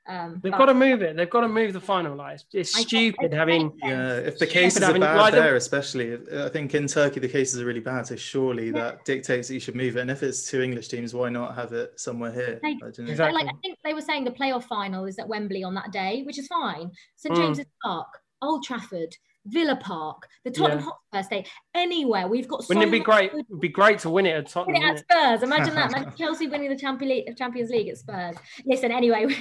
Um, 0.08 0.40
They've 0.42 0.52
but 0.52 0.56
got 0.58 0.66
to 0.66 0.74
move 0.74 1.02
it. 1.02 1.16
They've 1.18 1.28
got 1.28 1.42
to 1.42 1.48
move 1.48 1.74
the 1.74 1.80
final. 1.82 2.16
Like 2.16 2.36
it's, 2.36 2.44
it's 2.54 2.76
I 2.76 2.78
get- 2.80 2.88
stupid 2.88 3.34
having. 3.34 3.78
Yeah, 3.82 4.14
if 4.16 4.38
the 4.38 4.46
Yeah, 4.46 4.52
cases 4.52 4.80
but 4.80 4.96
are 4.96 4.98
bad 4.98 5.16
like 5.18 5.34
there, 5.34 5.54
especially, 5.56 6.16
I 6.34 6.48
think 6.48 6.74
in 6.74 6.86
Turkey 6.86 7.20
the 7.20 7.28
cases 7.28 7.60
are 7.60 7.66
really 7.66 7.80
bad. 7.80 8.06
So 8.06 8.16
surely 8.16 8.66
Yeah. 8.66 8.72
that 8.72 9.04
dictates 9.04 9.48
that 9.48 9.54
you 9.54 9.60
should 9.60 9.74
move 9.76 9.98
it. 9.98 10.00
And 10.00 10.10
if 10.10 10.22
it's 10.22 10.50
two 10.50 10.62
English 10.62 10.88
teams, 10.88 11.12
why 11.12 11.28
not 11.28 11.54
have 11.56 11.74
it 11.74 12.00
somewhere 12.00 12.32
here? 12.32 12.58
They- 12.62 12.68
I 12.68 12.78
don't 12.78 13.00
know. 13.00 13.10
Exactly. 13.10 13.16
But, 13.42 13.46
like 13.46 13.54
I 13.54 13.58
think 13.62 13.78
they 13.84 13.92
were 13.92 14.00
saying 14.00 14.24
the 14.24 14.30
playoff 14.30 14.64
final 14.64 15.04
is 15.04 15.18
at 15.18 15.28
Wembley 15.28 15.62
on 15.62 15.74
that 15.74 15.92
day, 15.92 16.22
which 16.22 16.38
is 16.38 16.46
fine. 16.46 16.90
St 17.16 17.34
Mm. 17.34 17.38
James's 17.38 17.66
Park, 17.84 18.08
Old 18.40 18.64
Trafford, 18.64 19.14
Villa 19.44 19.76
Park, 19.76 20.26
the 20.44 20.50
Tottenham 20.50 20.84
Yeah. 20.86 20.90
Hotspur 21.12 21.36
day. 21.36 21.46
anywhere. 21.74 22.28
We've 22.28 22.46
got. 22.46 22.68
Wouldn't 22.68 22.86
it 22.86 22.90
be 22.90 23.00
great? 23.00 23.32
It'd 23.32 23.60
be 23.60 23.68
great 23.68 23.98
to 24.00 24.10
win 24.10 24.26
it 24.26 24.30
at 24.30 24.36
Win 24.36 24.44
Tottenham. 24.46 24.82
it 24.82 24.84
at? 24.84 24.98
Spurs. 24.98 25.42
Imagine 25.42 25.74
that. 25.74 25.90
Imagine 25.90 26.12
Chelsea 26.18 26.46
winning 26.48 26.68
the 26.68 26.76
Champions 26.76 27.26
League, 27.26 27.36
Champions 27.36 27.70
League 27.70 27.88
at 27.88 27.98
Spurs. 27.98 28.36
Listen, 28.66 28.92
anyway, 28.92 29.26
we, 29.26 29.36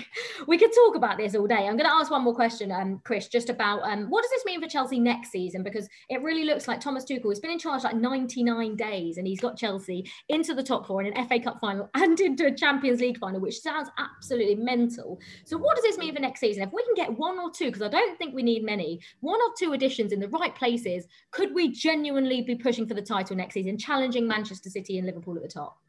we 0.47 0.57
could 0.57 0.71
talk 0.73 0.95
about 0.95 1.17
this 1.17 1.35
all 1.35 1.47
day. 1.47 1.67
I'm 1.67 1.77
going 1.77 1.89
to 1.89 1.93
ask 1.93 2.11
one 2.11 2.23
more 2.23 2.35
question, 2.35 2.71
um, 2.71 3.01
Krish, 3.03 3.29
just 3.29 3.49
about 3.49 3.81
um, 3.83 4.09
what 4.09 4.21
does 4.21 4.31
this 4.31 4.45
mean 4.45 4.61
for 4.61 4.67
Chelsea 4.67 4.99
next 4.99 5.31
season? 5.31 5.63
Because 5.63 5.87
it 6.09 6.21
really 6.21 6.45
looks 6.45 6.67
like 6.67 6.79
Thomas 6.79 7.03
Tuchel 7.03 7.29
has 7.29 7.39
been 7.39 7.51
in 7.51 7.59
charge 7.59 7.83
like 7.83 7.95
99 7.95 8.75
days, 8.75 9.17
and 9.17 9.27
he's 9.27 9.41
got 9.41 9.57
Chelsea 9.57 10.09
into 10.29 10.53
the 10.53 10.63
top 10.63 10.87
four 10.87 11.01
in 11.01 11.13
an 11.13 11.27
FA 11.27 11.39
Cup 11.39 11.59
final 11.59 11.89
and 11.95 12.19
into 12.19 12.45
a 12.45 12.55
Champions 12.55 13.01
League 13.01 13.17
final, 13.17 13.39
which 13.39 13.59
sounds 13.59 13.89
absolutely 13.97 14.55
mental. 14.55 15.19
So, 15.45 15.57
what 15.57 15.75
does 15.75 15.83
this 15.83 15.97
mean 15.97 16.13
for 16.13 16.21
next 16.21 16.39
season? 16.39 16.63
If 16.63 16.71
we 16.71 16.83
can 16.83 16.95
get 16.95 17.17
one 17.17 17.39
or 17.39 17.51
two, 17.51 17.65
because 17.65 17.81
I 17.81 17.89
don't 17.89 18.17
think 18.17 18.33
we 18.33 18.43
need 18.43 18.63
many, 18.63 18.99
one 19.19 19.39
or 19.41 19.53
two 19.57 19.73
additions 19.73 20.11
in 20.11 20.19
the 20.19 20.29
right 20.29 20.55
places, 20.55 21.07
could 21.31 21.53
we 21.57 21.71
genuinely 21.71 22.41
be 22.41 22.55
pushing 22.55 22.87
for 22.87 22.93
the 22.93 23.01
title 23.01 23.35
next 23.35 23.55
season, 23.55 23.77
challenging 23.77 24.27
Manchester 24.27 24.69
City 24.69 24.99
and 24.99 25.07
Liverpool 25.07 25.35
at 25.35 25.41
the 25.41 25.49
top? 25.49 25.79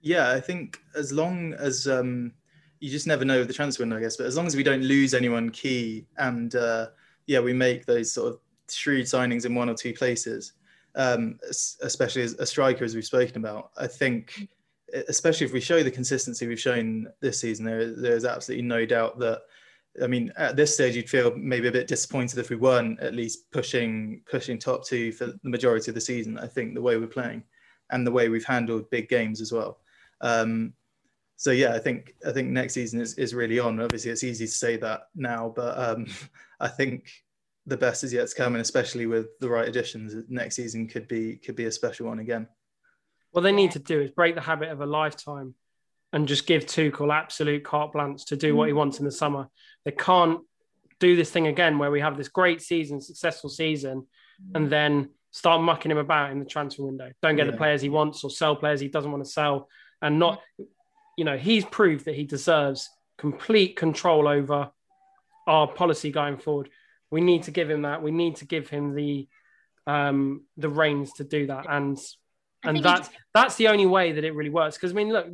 Yeah, 0.00 0.30
I 0.30 0.40
think 0.40 0.80
as 0.94 1.12
long 1.12 1.52
as 1.54 1.88
um, 1.88 2.32
you 2.78 2.88
just 2.88 3.08
never 3.08 3.24
know 3.24 3.40
with 3.40 3.48
the 3.48 3.52
transfer 3.52 3.82
window, 3.82 3.98
I 3.98 4.00
guess, 4.00 4.16
but 4.16 4.26
as 4.26 4.36
long 4.36 4.46
as 4.46 4.54
we 4.54 4.62
don't 4.62 4.82
lose 4.82 5.12
anyone 5.12 5.50
key 5.50 6.06
and 6.16 6.54
uh, 6.54 6.86
yeah, 7.26 7.40
we 7.40 7.52
make 7.52 7.86
those 7.86 8.12
sort 8.12 8.32
of 8.32 8.40
shrewd 8.70 9.04
signings 9.04 9.44
in 9.44 9.54
one 9.54 9.68
or 9.68 9.74
two 9.74 9.92
places, 9.92 10.52
um, 10.94 11.40
especially 11.82 12.22
as 12.22 12.34
a 12.34 12.46
striker, 12.46 12.84
as 12.84 12.94
we've 12.94 13.04
spoken 13.04 13.36
about, 13.36 13.72
I 13.76 13.88
think, 13.88 14.48
especially 15.08 15.44
if 15.44 15.52
we 15.52 15.60
show 15.60 15.82
the 15.82 15.90
consistency 15.90 16.46
we've 16.46 16.60
shown 16.60 17.08
this 17.18 17.40
season, 17.40 17.66
there, 17.66 17.92
there's 17.92 18.24
absolutely 18.24 18.66
no 18.66 18.86
doubt 18.86 19.18
that. 19.18 19.42
I 20.02 20.06
mean, 20.06 20.32
at 20.36 20.56
this 20.56 20.74
stage, 20.74 20.94
you'd 20.96 21.10
feel 21.10 21.34
maybe 21.36 21.68
a 21.68 21.72
bit 21.72 21.88
disappointed 21.88 22.38
if 22.38 22.50
we 22.50 22.56
weren't 22.56 23.00
at 23.00 23.14
least 23.14 23.50
pushing 23.50 24.22
pushing 24.30 24.58
top 24.58 24.84
two 24.86 25.12
for 25.12 25.26
the 25.26 25.38
majority 25.42 25.90
of 25.90 25.94
the 25.94 26.00
season. 26.00 26.38
I 26.38 26.46
think 26.46 26.74
the 26.74 26.82
way 26.82 26.96
we're 26.96 27.06
playing 27.06 27.42
and 27.90 28.06
the 28.06 28.12
way 28.12 28.28
we've 28.28 28.44
handled 28.44 28.90
big 28.90 29.08
games 29.08 29.40
as 29.40 29.52
well. 29.52 29.80
Um, 30.20 30.74
so 31.36 31.50
yeah, 31.50 31.74
I 31.74 31.78
think 31.78 32.14
I 32.26 32.32
think 32.32 32.50
next 32.50 32.74
season 32.74 33.00
is, 33.00 33.14
is 33.14 33.34
really 33.34 33.58
on. 33.58 33.80
Obviously, 33.80 34.10
it's 34.10 34.24
easy 34.24 34.46
to 34.46 34.52
say 34.52 34.76
that 34.76 35.08
now, 35.14 35.52
but 35.54 35.78
um, 35.78 36.06
I 36.60 36.68
think 36.68 37.10
the 37.66 37.76
best 37.76 38.04
is 38.04 38.12
yet 38.12 38.28
to 38.28 38.34
come, 38.34 38.54
and 38.54 38.62
especially 38.62 39.06
with 39.06 39.38
the 39.40 39.48
right 39.48 39.68
additions, 39.68 40.14
next 40.28 40.56
season 40.56 40.86
could 40.86 41.08
be 41.08 41.36
could 41.36 41.56
be 41.56 41.64
a 41.64 41.72
special 41.72 42.06
one 42.06 42.20
again. 42.20 42.46
What 43.32 43.42
they 43.42 43.52
need 43.52 43.72
to 43.72 43.78
do 43.78 44.00
is 44.00 44.10
break 44.10 44.34
the 44.34 44.40
habit 44.40 44.70
of 44.70 44.80
a 44.80 44.86
lifetime 44.86 45.54
and 46.12 46.26
just 46.26 46.46
give 46.46 46.66
Tuchel 46.66 47.14
absolute 47.14 47.64
carte 47.64 47.92
blanche 47.92 48.24
to 48.26 48.36
do 48.36 48.56
what 48.56 48.68
he 48.68 48.72
wants 48.72 48.98
in 48.98 49.04
the 49.04 49.12
summer. 49.12 49.48
They 49.84 49.92
can't 49.92 50.40
do 50.98 51.16
this 51.16 51.30
thing 51.30 51.46
again 51.46 51.78
where 51.78 51.90
we 51.90 52.00
have 52.00 52.16
this 52.16 52.28
great 52.28 52.60
season, 52.60 53.00
successful 53.00 53.48
season, 53.48 54.06
and 54.54 54.70
then 54.70 55.10
start 55.30 55.62
mucking 55.62 55.90
him 55.90 55.98
about 55.98 56.30
in 56.30 56.38
the 56.38 56.44
transfer 56.44 56.84
window. 56.84 57.10
Don't 57.22 57.36
get 57.36 57.46
the 57.46 57.56
players 57.56 57.80
he 57.82 57.88
wants 57.88 58.24
or 58.24 58.30
sell 58.30 58.56
players 58.56 58.80
he 58.80 58.88
doesn't 58.88 59.10
want 59.10 59.24
to 59.24 59.30
sell. 59.30 59.68
And 60.02 60.18
not, 60.18 60.40
you 61.16 61.24
know, 61.24 61.36
he's 61.36 61.64
proved 61.64 62.06
that 62.06 62.14
he 62.14 62.24
deserves 62.24 62.90
complete 63.18 63.76
control 63.76 64.26
over 64.26 64.70
our 65.46 65.68
policy 65.68 66.10
going 66.10 66.38
forward. 66.38 66.68
We 67.10 67.20
need 67.20 67.44
to 67.44 67.50
give 67.50 67.70
him 67.70 67.82
that. 67.82 68.02
We 68.02 68.10
need 68.10 68.36
to 68.36 68.46
give 68.46 68.68
him 68.68 68.94
the 68.94 69.28
um 69.86 70.44
the 70.56 70.68
reins 70.68 71.12
to 71.14 71.24
do 71.24 71.46
that. 71.46 71.66
And 71.68 71.98
and 72.62 72.82
that's 72.82 73.08
that's 73.34 73.56
the 73.56 73.68
only 73.68 73.86
way 73.86 74.12
that 74.12 74.24
it 74.24 74.34
really 74.34 74.50
works. 74.50 74.76
Because 74.76 74.92
I 74.92 74.94
mean, 74.94 75.12
look, 75.12 75.26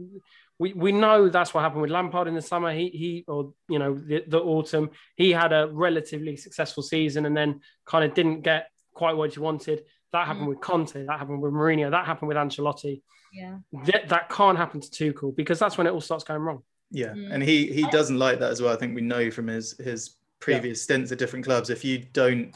we, 0.59 0.73
we 0.73 0.92
know 0.92 1.29
that's 1.29 1.53
what 1.53 1.62
happened 1.62 1.83
with 1.83 1.90
Lampard 1.90 2.29
in 2.29 2.35
the 2.35 2.42
summer. 2.42 2.73
He 2.73 2.88
he 2.88 3.25
or 3.29 3.53
you 3.69 3.79
know 3.79 3.95
the, 3.95 4.25
the 4.27 4.40
autumn. 4.40 4.90
He 5.16 5.33
had 5.33 5.53
a 5.53 5.69
relatively 5.71 6.37
successful 6.37 6.83
season 6.83 7.27
and 7.27 7.37
then 7.37 7.61
kind 7.85 8.05
of 8.05 8.14
didn't 8.14 8.40
get 8.42 8.69
quite 8.95 9.16
what 9.16 9.35
he 9.35 9.40
wanted. 9.40 9.85
That 10.12 10.27
happened 10.27 10.47
Mm. 10.47 10.51
with 10.51 10.61
Conte. 10.61 11.05
That 11.05 11.19
happened 11.19 11.42
with 11.42 11.53
Mourinho. 11.53 11.90
That 11.90 12.07
happened 12.07 12.29
with 12.29 12.37
Ancelotti. 12.38 13.03
Yeah. 13.33 13.59
That 13.85 14.09
that 14.09 14.29
can't 14.31 14.57
happen 14.57 14.81
to 14.81 14.88
Tuchel 14.88 15.37
because 15.37 15.59
that's 15.59 15.77
when 15.77 15.87
it 15.87 15.90
all 15.90 16.01
starts 16.01 16.25
going 16.25 16.40
wrong. 16.40 16.62
Yeah, 16.90 17.09
Mm. 17.12 17.33
and 17.33 17.42
he 17.42 17.66
he 17.73 17.83
doesn't 17.90 18.19
like 18.19 18.38
that 18.38 18.51
as 18.53 18.62
well. 18.62 18.73
I 18.73 18.77
think 18.77 18.95
we 18.95 19.03
know 19.03 19.31
from 19.31 19.49
his 19.49 19.77
his 19.79 20.16
previous 20.38 20.83
stints 20.83 21.12
at 21.12 21.19
different 21.19 21.45
clubs. 21.45 21.69
If 21.69 21.85
you 21.85 21.99
don't 22.12 22.55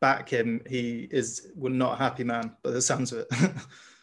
back 0.00 0.28
him, 0.28 0.60
he 0.68 1.08
is 1.10 1.48
well, 1.56 1.72
not 1.72 1.94
a 1.94 1.96
happy 1.96 2.22
man. 2.24 2.54
But 2.62 2.74
the 2.74 2.82
sounds 2.82 3.12
of 3.12 3.20
it. 3.20 3.28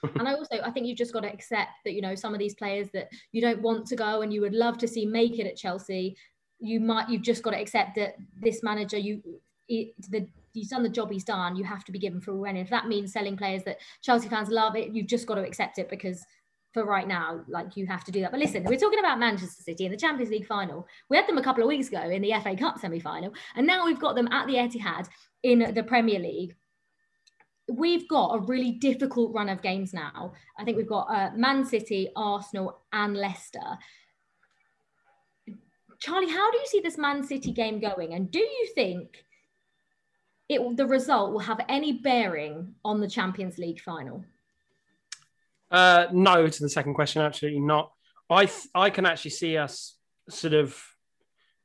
And 0.04 0.28
I 0.28 0.34
also 0.34 0.60
I 0.64 0.72
think 0.72 0.88
you've 0.88 0.98
just 0.98 1.14
got 1.14 1.22
to 1.22 1.32
accept 1.32 1.72
that 1.86 1.94
you 1.94 2.02
know 2.02 2.16
some 2.16 2.34
of 2.34 2.40
these 2.40 2.56
players 2.56 2.90
that 2.94 3.10
you 3.32 3.42
don't 3.42 3.62
want 3.62 3.88
to 3.88 3.96
go 3.96 4.22
and 4.22 4.34
you 4.34 4.42
would 4.42 4.54
love 4.54 4.78
to 4.80 4.88
see 4.88 5.06
make 5.06 5.40
it 5.40 5.48
at 5.48 5.58
Chelsea. 5.58 6.16
You 6.60 6.80
might 6.80 7.10
you've 7.10 7.22
just 7.22 7.44
got 7.44 7.52
to 7.52 7.60
accept 7.60 7.96
that 7.96 8.16
this 8.42 8.64
manager 8.64 8.98
you 8.98 9.22
he, 9.68 9.94
the 10.10 10.28
he's 10.54 10.70
done 10.70 10.84
the 10.84 10.90
job 10.90 11.12
he's 11.12 11.24
done. 11.24 11.56
You 11.56 11.64
have 11.66 11.84
to 11.86 11.92
be 11.92 12.00
given 12.00 12.22
full 12.22 12.40
rein. 12.40 12.58
If 12.58 12.70
that 12.70 12.88
means 12.88 13.14
selling 13.14 13.38
players 13.38 13.64
that 13.64 13.78
Chelsea 14.02 14.30
fans 14.30 14.50
love 14.50 14.76
it, 14.76 14.90
you've 14.92 15.08
just 15.08 15.28
got 15.28 15.36
to 15.36 15.46
accept 15.46 15.78
it 15.78 15.90
because 15.90 16.26
for 16.74 16.86
right 16.86 17.08
now, 17.08 17.42
like 17.48 17.78
you 17.78 17.86
have 17.88 18.04
to 18.06 18.12
do 18.12 18.22
that. 18.22 18.32
But 18.32 18.40
listen, 18.40 18.64
we're 18.64 18.78
talking 18.78 19.00
about 19.00 19.20
Manchester 19.20 19.64
City 19.64 19.86
in 19.86 19.92
the 19.92 19.98
Champions 19.98 20.32
League 20.32 20.48
final. 20.48 20.88
We 21.10 21.18
had 21.18 21.28
them 21.28 21.38
a 21.38 21.44
couple 21.44 21.64
of 21.64 21.68
weeks 21.68 21.88
ago 21.88 22.02
in 22.02 22.22
the 22.22 22.34
FA 22.44 22.56
Cup 22.56 22.80
semi-final, 22.80 23.34
and 23.56 23.66
now 23.66 23.86
we've 23.86 24.00
got 24.00 24.16
them 24.16 24.28
at 24.32 24.48
the 24.48 24.56
Etihad 24.56 25.08
in 25.44 25.74
the 25.74 25.84
Premier 25.84 26.20
League 26.20 26.56
we've 27.70 28.08
got 28.08 28.36
a 28.36 28.40
really 28.40 28.72
difficult 28.72 29.34
run 29.34 29.50
of 29.50 29.62
games 29.62 29.94
now. 29.94 30.34
I 30.58 30.64
think 30.64 30.78
we've 30.78 30.88
got 30.88 31.08
uh, 31.10 31.32
Man 31.36 31.66
City, 31.66 32.10
Arsenal, 32.16 32.80
and 32.94 33.16
Leicester. 33.16 33.78
Charlie, 36.00 36.30
how 36.30 36.52
do 36.52 36.58
you 36.58 36.68
see 36.68 36.80
this 36.80 36.98
Man 36.98 37.24
City 37.24 37.52
game 37.52 37.80
going? 37.80 38.14
And 38.14 38.32
do 38.32 38.40
you 38.40 38.68
think 38.76 39.24
it 40.50 40.78
the 40.78 40.86
result 40.86 41.32
will 41.32 41.40
have 41.40 41.60
any 41.68 41.94
bearing 41.94 42.76
on 42.86 43.02
the 43.02 43.08
Champions 43.08 43.58
League 43.58 43.82
final? 43.82 44.24
Uh, 45.70 46.08
no, 46.14 46.48
to 46.48 46.62
the 46.62 46.70
second 46.70 46.94
question, 46.94 47.22
absolutely 47.22 47.60
not. 47.60 47.92
I 48.30 48.46
th- 48.46 48.68
I 48.74 48.90
can 48.90 49.06
actually 49.06 49.32
see 49.32 49.58
us 49.58 49.96
sort 50.30 50.54
of 50.54 50.82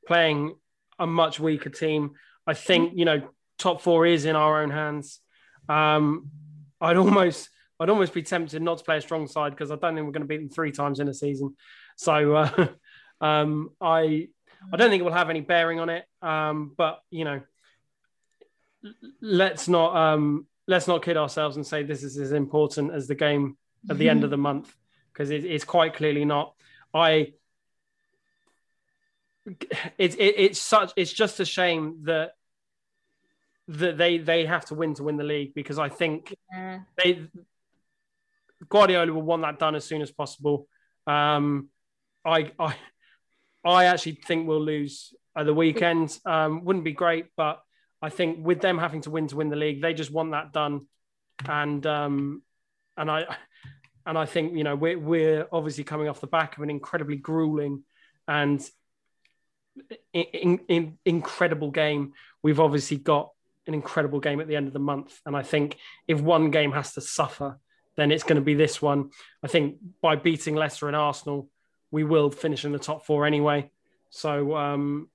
playing 0.06 0.56
a 0.98 1.06
much 1.06 1.38
weaker 1.38 1.70
team. 1.70 2.12
I 2.46 2.54
think 2.54 2.94
you 2.96 3.04
know 3.04 3.28
top 3.58 3.82
four 3.82 4.06
is 4.06 4.24
in 4.24 4.34
our 4.34 4.62
own 4.62 4.70
hands. 4.70 5.20
Um, 5.68 6.30
I'd 6.80 6.96
almost 6.96 7.48
I'd 7.78 7.90
almost 7.90 8.14
be 8.14 8.22
tempted 8.22 8.62
not 8.62 8.78
to 8.78 8.84
play 8.84 8.98
a 8.98 9.00
strong 9.00 9.26
side 9.26 9.50
because 9.50 9.70
I 9.70 9.76
don't 9.76 9.94
think 9.94 10.06
we're 10.06 10.12
going 10.12 10.22
to 10.22 10.28
beat 10.28 10.38
them 10.38 10.48
three 10.48 10.72
times 10.72 11.00
in 11.00 11.08
a 11.08 11.14
season. 11.14 11.56
So 11.96 12.34
uh, 12.36 12.68
um, 13.20 13.70
I 13.80 14.28
I 14.72 14.76
don't 14.76 14.90
think 14.90 15.00
it 15.00 15.04
will 15.04 15.12
have 15.12 15.30
any 15.30 15.40
bearing 15.40 15.80
on 15.80 15.88
it. 15.88 16.04
Um, 16.20 16.72
but 16.76 17.00
you 17.10 17.24
know, 17.24 17.40
let's 19.20 19.68
not 19.68 19.96
um, 19.96 20.46
let's 20.66 20.88
not 20.88 21.02
kid 21.02 21.16
ourselves 21.16 21.56
and 21.56 21.66
say 21.66 21.82
this 21.82 22.02
is 22.02 22.18
as 22.18 22.32
important 22.32 22.92
as 22.92 23.08
the 23.08 23.14
game 23.14 23.56
at 23.90 23.98
the 23.98 24.08
end 24.08 24.22
of 24.22 24.30
the 24.30 24.36
month 24.36 24.72
because 25.12 25.30
it, 25.30 25.44
it's 25.44 25.64
quite 25.64 25.94
clearly 25.94 26.24
not. 26.24 26.54
I 26.94 27.32
it's 29.98 30.14
it, 30.14 30.34
it's 30.36 30.60
such 30.60 30.92
it's 30.96 31.12
just 31.12 31.40
a 31.40 31.44
shame 31.44 32.00
that 32.04 32.32
that 33.68 33.96
they 33.96 34.18
they 34.18 34.46
have 34.46 34.64
to 34.66 34.74
win 34.74 34.94
to 34.94 35.02
win 35.02 35.16
the 35.16 35.24
league 35.24 35.54
because 35.54 35.78
I 35.78 35.88
think 35.88 36.34
yeah. 36.52 36.80
they 37.02 37.26
Guardiola 38.68 39.12
will 39.12 39.22
want 39.22 39.42
that 39.42 39.58
done 39.58 39.74
as 39.74 39.84
soon 39.84 40.02
as 40.02 40.10
possible. 40.10 40.68
Um, 41.06 41.68
I 42.24 42.52
I 42.58 42.76
I 43.64 43.84
actually 43.86 44.18
think 44.26 44.46
we'll 44.46 44.60
lose 44.60 45.14
at 45.36 45.46
the 45.46 45.54
weekend. 45.54 46.18
Um, 46.24 46.64
wouldn't 46.64 46.84
be 46.84 46.92
great, 46.92 47.26
but 47.36 47.62
I 48.00 48.10
think 48.10 48.44
with 48.44 48.60
them 48.60 48.78
having 48.78 49.02
to 49.02 49.10
win 49.10 49.28
to 49.28 49.36
win 49.36 49.48
the 49.48 49.56
league, 49.56 49.80
they 49.80 49.94
just 49.94 50.10
want 50.10 50.32
that 50.32 50.52
done. 50.52 50.86
And 51.48 51.84
um, 51.86 52.42
and 52.96 53.10
I 53.10 53.36
and 54.06 54.18
I 54.18 54.26
think 54.26 54.56
you 54.56 54.64
know 54.64 54.76
we're 54.76 54.98
we're 54.98 55.46
obviously 55.52 55.84
coming 55.84 56.08
off 56.08 56.20
the 56.20 56.26
back 56.26 56.56
of 56.56 56.62
an 56.62 56.70
incredibly 56.70 57.16
grueling 57.16 57.84
and 58.28 58.68
in, 60.12 60.60
in, 60.68 60.98
incredible 61.04 61.70
game. 61.70 62.12
We've 62.42 62.60
obviously 62.60 62.98
got 62.98 63.30
an 63.66 63.74
incredible 63.74 64.20
game 64.20 64.40
at 64.40 64.48
the 64.48 64.56
end 64.56 64.66
of 64.66 64.72
the 64.72 64.78
month, 64.78 65.20
and 65.26 65.36
I 65.36 65.42
think 65.42 65.76
if 66.08 66.20
one 66.20 66.50
game 66.50 66.72
has 66.72 66.94
to 66.94 67.00
suffer, 67.00 67.58
then 67.96 68.10
it's 68.10 68.24
going 68.24 68.36
to 68.36 68.42
be 68.42 68.54
this 68.54 68.80
one. 68.80 69.10
I 69.42 69.48
think 69.48 69.76
by 70.00 70.16
beating 70.16 70.54
Leicester 70.54 70.86
and 70.86 70.96
Arsenal, 70.96 71.48
we 71.90 72.04
will 72.04 72.30
finish 72.30 72.64
in 72.64 72.72
the 72.72 72.78
top 72.78 73.04
four 73.04 73.26
anyway. 73.26 73.70
So 74.10 74.56
um, 74.56 75.08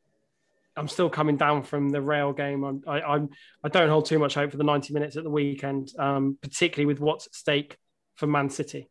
I'm 0.76 0.88
still 0.88 1.10
coming 1.10 1.38
down 1.38 1.64
from 1.64 1.90
the 1.90 2.02
rail 2.02 2.34
game. 2.34 2.64
I'm, 2.64 2.84
I, 2.88 3.02
I'm 3.02 3.30
I 3.64 3.70
don't 3.70 3.90
hold 3.90 4.06
too 4.06 4.20
much 4.20 4.36
hope 4.36 4.52
for 4.52 4.58
the 4.58 4.64
90 4.64 4.94
minutes 4.94 5.18
at 5.18 5.24
the 5.24 5.30
weekend, 5.30 5.92
um, 5.98 6.38
particularly 6.42 6.86
with 6.86 7.00
what's 7.00 7.26
at 7.28 7.36
stake 7.36 7.78
for 8.16 8.28
Man 8.28 8.50
City. 8.50 8.90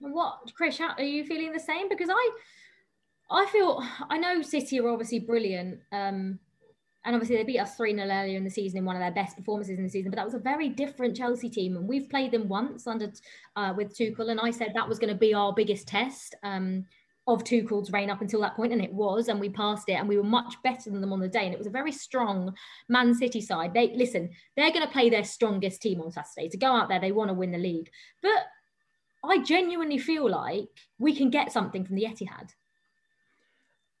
What, 0.00 0.52
Krish? 0.60 0.80
Are 0.80 1.02
you 1.02 1.24
feeling 1.24 1.52
the 1.52 1.60
same? 1.60 1.88
Because 1.88 2.08
I, 2.10 2.30
I 3.30 3.46
feel 3.46 3.82
I 4.10 4.18
know 4.18 4.42
City 4.42 4.78
are 4.80 4.88
obviously 4.88 5.20
brilliant. 5.20 5.80
Um, 5.90 6.38
and 7.04 7.14
obviously 7.14 7.36
they 7.36 7.44
beat 7.44 7.58
us 7.58 7.74
3 7.74 7.94
0 7.94 8.06
earlier 8.06 8.36
in 8.36 8.44
the 8.44 8.50
season 8.50 8.78
in 8.78 8.84
one 8.84 8.96
of 8.96 9.00
their 9.00 9.10
best 9.10 9.36
performances 9.36 9.76
in 9.76 9.84
the 9.84 9.90
season, 9.90 10.10
but 10.10 10.16
that 10.16 10.24
was 10.24 10.34
a 10.34 10.38
very 10.38 10.68
different 10.68 11.16
Chelsea 11.16 11.48
team. 11.48 11.76
And 11.76 11.88
we've 11.88 12.08
played 12.08 12.30
them 12.30 12.48
once 12.48 12.86
under 12.86 13.12
uh, 13.56 13.74
with 13.76 13.96
Tuchel, 13.96 14.30
and 14.30 14.40
I 14.40 14.50
said 14.50 14.72
that 14.74 14.88
was 14.88 14.98
going 14.98 15.12
to 15.12 15.18
be 15.18 15.34
our 15.34 15.52
biggest 15.52 15.88
test. 15.88 16.34
Um, 16.42 16.86
of 17.28 17.44
Tuchel's 17.44 17.92
reign 17.92 18.10
up 18.10 18.20
until 18.20 18.40
that 18.40 18.56
point, 18.56 18.72
and 18.72 18.82
it 18.82 18.92
was, 18.92 19.28
and 19.28 19.38
we 19.38 19.48
passed 19.48 19.88
it, 19.88 19.92
and 19.92 20.08
we 20.08 20.16
were 20.16 20.24
much 20.24 20.54
better 20.64 20.90
than 20.90 21.00
them 21.00 21.12
on 21.12 21.20
the 21.20 21.28
day, 21.28 21.44
and 21.44 21.54
it 21.54 21.58
was 21.58 21.68
a 21.68 21.70
very 21.70 21.92
strong 21.92 22.52
Man 22.88 23.14
City 23.14 23.40
side. 23.40 23.72
They 23.72 23.94
listen, 23.94 24.30
they're 24.56 24.72
going 24.72 24.84
to 24.84 24.92
play 24.92 25.08
their 25.08 25.22
strongest 25.22 25.82
team 25.82 26.00
on 26.00 26.10
Saturday 26.10 26.48
to 26.48 26.56
go 26.56 26.66
out 26.66 26.88
there. 26.88 26.98
They 26.98 27.12
want 27.12 27.28
to 27.28 27.34
win 27.34 27.52
the 27.52 27.58
league, 27.58 27.90
but 28.22 28.42
I 29.24 29.38
genuinely 29.38 29.98
feel 29.98 30.28
like 30.28 30.68
we 30.98 31.14
can 31.14 31.30
get 31.30 31.52
something 31.52 31.84
from 31.84 31.94
the 31.94 32.06
Etihad. 32.06 32.50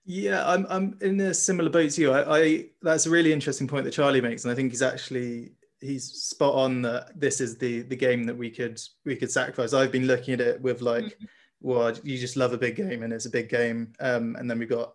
Yeah, 0.04 0.46
I'm 0.46 0.66
I'm 0.68 0.98
in 1.00 1.20
a 1.20 1.34
similar 1.34 1.70
boat 1.70 1.90
to 1.92 2.00
you. 2.00 2.12
I, 2.12 2.38
I 2.38 2.64
that's 2.82 3.06
a 3.06 3.10
really 3.10 3.32
interesting 3.32 3.68
point 3.68 3.84
that 3.84 3.92
Charlie 3.92 4.20
makes, 4.20 4.44
and 4.44 4.52
I 4.52 4.54
think 4.54 4.72
he's 4.72 4.82
actually 4.82 5.52
he's 5.80 6.04
spot 6.04 6.54
on 6.54 6.82
that 6.82 7.18
this 7.18 7.40
is 7.40 7.56
the 7.58 7.82
the 7.82 7.96
game 7.96 8.24
that 8.24 8.36
we 8.36 8.50
could 8.50 8.80
we 9.04 9.16
could 9.16 9.30
sacrifice. 9.30 9.72
I've 9.72 9.92
been 9.92 10.06
looking 10.06 10.34
at 10.34 10.40
it 10.40 10.60
with 10.60 10.82
like. 10.82 11.04
Mm-hmm 11.04 11.24
well, 11.62 11.96
you 12.02 12.18
just 12.18 12.36
love 12.36 12.52
a 12.52 12.58
big 12.58 12.76
game 12.76 13.02
and 13.02 13.12
it's 13.12 13.26
a 13.26 13.30
big 13.30 13.48
game. 13.48 13.92
Um, 14.00 14.36
and 14.38 14.50
then 14.50 14.58
we 14.58 14.66
got 14.66 14.94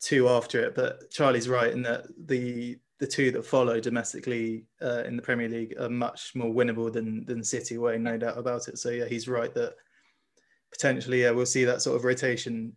two 0.00 0.28
after 0.28 0.60
it. 0.60 0.74
But 0.74 1.10
Charlie's 1.10 1.48
right 1.48 1.72
in 1.72 1.82
that 1.82 2.06
the 2.26 2.78
the 2.98 3.06
two 3.06 3.32
that 3.32 3.44
follow 3.44 3.80
domestically 3.80 4.66
uh, 4.80 5.02
in 5.04 5.16
the 5.16 5.22
Premier 5.22 5.48
League 5.48 5.74
are 5.80 5.88
much 5.88 6.32
more 6.34 6.52
winnable 6.52 6.92
than 6.92 7.24
than 7.24 7.42
City 7.42 7.76
away, 7.76 7.96
no 7.98 8.18
doubt 8.18 8.38
about 8.38 8.68
it. 8.68 8.78
So 8.78 8.90
yeah, 8.90 9.06
he's 9.06 9.28
right 9.28 9.54
that 9.54 9.74
potentially 10.72 11.22
yeah 11.22 11.30
we'll 11.30 11.46
see 11.46 11.64
that 11.64 11.82
sort 11.82 11.96
of 11.96 12.04
rotation. 12.04 12.76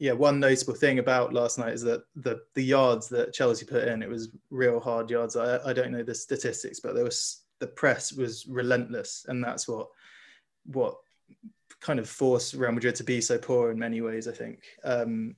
Yeah, 0.00 0.12
one 0.12 0.40
notable 0.40 0.72
thing 0.72 0.98
about 0.98 1.34
last 1.34 1.58
night 1.58 1.74
is 1.74 1.82
that 1.82 2.04
the 2.16 2.40
the 2.54 2.64
yards 2.64 3.10
that 3.10 3.34
Chelsea 3.34 3.66
put 3.66 3.86
in, 3.86 4.02
it 4.02 4.08
was 4.08 4.30
real 4.48 4.80
hard 4.80 5.10
yards. 5.10 5.36
I, 5.36 5.58
I 5.62 5.74
don't 5.74 5.92
know 5.92 6.02
the 6.02 6.14
statistics, 6.14 6.80
but 6.80 6.94
there 6.94 7.04
was 7.04 7.42
the 7.58 7.66
press 7.66 8.10
was 8.10 8.46
relentless, 8.46 9.26
and 9.28 9.44
that's 9.44 9.68
what 9.68 9.88
what 10.64 10.96
kind 11.82 11.98
of 11.98 12.08
forced 12.08 12.54
Real 12.54 12.72
Madrid 12.72 12.94
to 12.94 13.04
be 13.04 13.20
so 13.20 13.36
poor 13.36 13.70
in 13.70 13.78
many 13.78 14.00
ways. 14.00 14.26
I 14.26 14.32
think 14.32 14.64
um, 14.84 15.36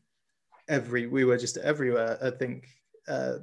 every 0.68 1.08
we 1.08 1.24
were 1.24 1.38
just 1.38 1.56
everywhere. 1.56 2.16
I 2.22 2.30
think 2.30 2.68
uh, 3.08 3.38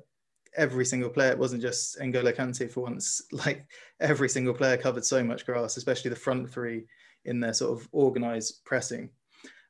every 0.55 0.85
single 0.85 1.09
player. 1.09 1.31
It 1.31 1.37
wasn't 1.37 1.61
just 1.61 1.99
N'Golo 1.99 2.33
Kante 2.33 2.71
for 2.71 2.83
once. 2.83 3.21
Like 3.33 3.65
every 3.99 4.29
single 4.29 4.53
player 4.53 4.77
covered 4.77 5.03
so 5.03 5.21
much 5.21 5.45
grass, 5.45 5.75
especially 5.75 6.11
the 6.11 6.15
front 6.15 6.49
three 6.49 6.85
in 7.25 7.41
their 7.41 7.53
sort 7.53 7.77
of 7.77 7.89
organized 7.91 8.61
pressing. 8.63 9.09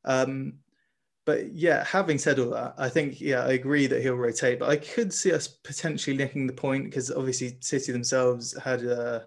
Um, 0.05 0.59
but 1.29 1.53
yeah, 1.53 1.83
having 1.83 2.17
said 2.17 2.39
all 2.39 2.49
that, 2.49 2.73
I 2.79 2.89
think 2.89 3.21
yeah, 3.21 3.43
I 3.43 3.51
agree 3.51 3.85
that 3.85 4.01
he'll 4.01 4.15
rotate. 4.15 4.57
But 4.57 4.69
I 4.69 4.77
could 4.77 5.13
see 5.13 5.31
us 5.31 5.47
potentially 5.47 6.17
nicking 6.17 6.47
the 6.47 6.53
point 6.53 6.85
because 6.85 7.11
obviously 7.11 7.55
City 7.59 7.91
themselves 7.91 8.57
had 8.57 8.83
uh, 8.83 9.19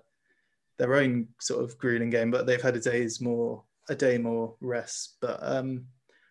their 0.78 0.96
own 0.96 1.28
sort 1.38 1.62
of 1.62 1.78
grueling 1.78 2.10
game, 2.10 2.32
but 2.32 2.44
they've 2.44 2.60
had 2.60 2.74
a 2.74 2.80
day's 2.80 3.20
more 3.20 3.62
a 3.88 3.94
day 3.94 4.18
more 4.18 4.56
rest. 4.60 5.18
But 5.20 5.38
um, 5.42 5.86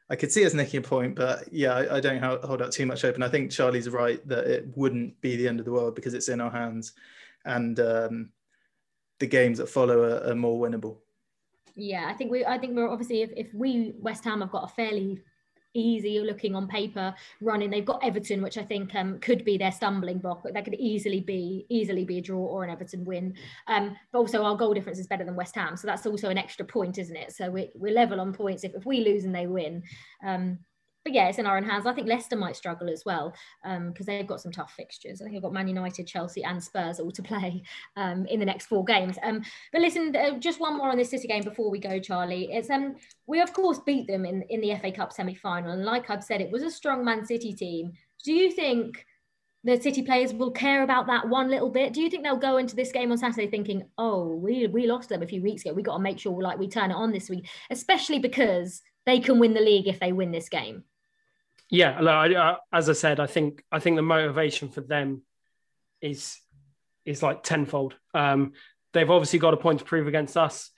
I 0.09 0.17
could 0.17 0.33
see 0.33 0.45
us 0.45 0.53
nicking 0.53 0.79
a 0.79 0.81
point, 0.81 1.15
but 1.15 1.45
yeah, 1.53 1.73
I, 1.73 1.95
I 1.95 1.99
don't 2.01 2.21
hold 2.21 2.61
out 2.61 2.73
too 2.73 2.85
much 2.85 3.03
hope. 3.03 3.15
And 3.15 3.23
I 3.23 3.29
think 3.29 3.49
Charlie's 3.49 3.87
right 3.87 4.19
that 4.27 4.47
it 4.47 4.65
wouldn't 4.75 5.21
be 5.21 5.37
the 5.37 5.47
end 5.47 5.59
of 5.59 5.65
the 5.65 5.71
world 5.71 5.95
because 5.95 6.13
it's 6.13 6.27
in 6.27 6.41
our 6.41 6.51
hands, 6.51 6.91
and 7.45 7.79
um, 7.79 8.29
the 9.19 9.27
games 9.27 9.57
that 9.59 9.69
follow 9.69 10.01
are, 10.01 10.31
are 10.31 10.35
more 10.35 10.59
winnable. 10.59 10.97
Yeah, 11.75 12.07
I 12.09 12.13
think 12.13 12.29
we. 12.29 12.43
I 12.43 12.57
think 12.57 12.75
we're 12.75 12.89
obviously 12.89 13.21
if, 13.21 13.31
if 13.37 13.53
we 13.53 13.93
West 13.99 14.25
Ham 14.25 14.41
have 14.41 14.51
got 14.51 14.65
a 14.65 14.73
fairly 14.73 15.21
easy 15.73 16.19
looking 16.19 16.55
on 16.55 16.67
paper 16.67 17.13
running. 17.39 17.69
They've 17.69 17.85
got 17.85 18.03
Everton, 18.03 18.41
which 18.41 18.57
I 18.57 18.63
think 18.63 18.93
um, 18.95 19.19
could 19.19 19.43
be 19.45 19.57
their 19.57 19.71
stumbling 19.71 20.19
block, 20.19 20.41
but 20.43 20.53
that 20.53 20.65
could 20.65 20.75
easily 20.75 21.19
be 21.19 21.65
easily 21.69 22.05
be 22.05 22.17
a 22.17 22.21
draw 22.21 22.39
or 22.39 22.63
an 22.63 22.69
Everton 22.69 23.05
win. 23.05 23.33
Um, 23.67 23.95
but 24.11 24.19
also 24.19 24.43
our 24.43 24.55
goal 24.55 24.73
difference 24.73 24.99
is 24.99 25.07
better 25.07 25.25
than 25.25 25.35
West 25.35 25.55
Ham, 25.55 25.77
so 25.77 25.87
that's 25.87 26.05
also 26.05 26.29
an 26.29 26.37
extra 26.37 26.65
point, 26.65 26.97
isn't 26.97 27.15
it? 27.15 27.33
So 27.33 27.49
we, 27.49 27.69
we're 27.75 27.93
level 27.93 28.19
on 28.19 28.33
points. 28.33 28.63
If, 28.63 28.73
if 28.75 28.85
we 28.85 29.03
lose 29.03 29.25
and 29.25 29.35
they 29.35 29.47
win, 29.47 29.83
um, 30.25 30.59
but 31.03 31.13
yeah, 31.13 31.27
it's 31.27 31.39
in 31.39 31.47
our 31.47 31.57
own 31.57 31.63
hands. 31.63 31.85
I 31.85 31.93
think 31.93 32.07
Leicester 32.07 32.35
might 32.35 32.55
struggle 32.55 32.89
as 32.89 33.03
well 33.05 33.33
because 33.63 33.75
um, 33.75 33.93
they've 34.05 34.27
got 34.27 34.41
some 34.41 34.51
tough 34.51 34.73
fixtures. 34.73 35.19
I 35.19 35.25
think 35.25 35.35
they've 35.35 35.41
got 35.41 35.53
Man 35.53 35.67
United, 35.67 36.05
Chelsea, 36.05 36.43
and 36.43 36.63
Spurs 36.63 36.99
all 36.99 37.11
to 37.11 37.23
play 37.31 37.63
um, 37.97 38.25
in 38.27 38.39
the 38.39 38.45
next 38.45 38.67
four 38.67 38.83
games. 38.85 39.17
Um, 39.23 39.41
but 39.71 39.81
listen, 39.81 40.15
uh, 40.15 40.37
just 40.37 40.59
one 40.59 40.77
more 40.77 40.89
on 40.89 40.97
this 40.97 41.09
City 41.09 41.27
game 41.27 41.43
before 41.43 41.71
we 41.71 41.79
go, 41.79 41.99
Charlie. 41.99 42.51
It's 42.51 42.69
um, 42.69 42.95
we 43.27 43.41
of 43.41 43.53
course 43.53 43.79
beat 43.79 44.07
them 44.07 44.25
in 44.25 44.43
in 44.49 44.61
the 44.61 44.75
FA 44.75 44.91
Cup 44.91 45.11
semi 45.11 45.33
final, 45.33 45.71
and 45.71 45.85
like 45.85 46.09
I've 46.09 46.23
said, 46.23 46.41
it 46.41 46.51
was 46.51 46.63
a 46.63 46.71
strong 46.71 47.03
Man 47.03 47.25
City 47.25 47.53
team. 47.53 47.93
Do 48.23 48.33
you 48.33 48.51
think? 48.51 49.05
The 49.63 49.79
City 49.79 50.01
players 50.01 50.33
will 50.33 50.49
care 50.49 50.81
about 50.81 51.05
that 51.05 51.29
one 51.29 51.47
little 51.47 51.69
bit. 51.69 51.93
Do 51.93 52.01
you 52.01 52.09
think 52.09 52.23
they'll 52.23 52.35
go 52.35 52.57
into 52.57 52.75
this 52.75 52.91
game 52.91 53.11
on 53.11 53.19
Saturday 53.19 53.47
thinking, 53.47 53.83
"Oh, 53.95 54.35
we 54.35 54.65
we 54.65 54.87
lost 54.87 55.09
them 55.09 55.21
a 55.21 55.27
few 55.27 55.43
weeks 55.43 55.63
ago. 55.63 55.75
We 55.75 55.83
got 55.83 55.97
to 55.97 56.01
make 56.01 56.17
sure 56.17 56.41
like 56.41 56.57
we 56.57 56.67
turn 56.67 56.89
it 56.89 56.95
on 56.95 57.11
this 57.11 57.29
week, 57.29 57.47
especially 57.69 58.17
because 58.17 58.81
they 59.05 59.19
can 59.19 59.37
win 59.37 59.53
the 59.53 59.61
league 59.61 59.87
if 59.87 59.99
they 59.99 60.13
win 60.13 60.31
this 60.31 60.49
game." 60.49 60.83
Yeah, 61.71 61.99
I, 61.99 62.57
as 62.71 62.89
I 62.89 62.93
said, 62.93 63.19
I 63.19 63.27
think 63.27 63.63
I 63.71 63.79
think 63.79 63.95
the 63.95 64.01
motivation 64.03 64.69
for 64.69 64.81
them 64.81 65.23
is 66.01 66.37
is 67.05 67.23
like 67.23 67.43
tenfold. 67.43 67.95
Um, 68.13 68.53
they've 68.93 69.09
obviously 69.09 69.39
got 69.39 69.53
a 69.53 69.57
point 69.57 69.79
to 69.79 69.85
prove 69.85 70.07
against 70.07 70.37
us. 70.37 70.69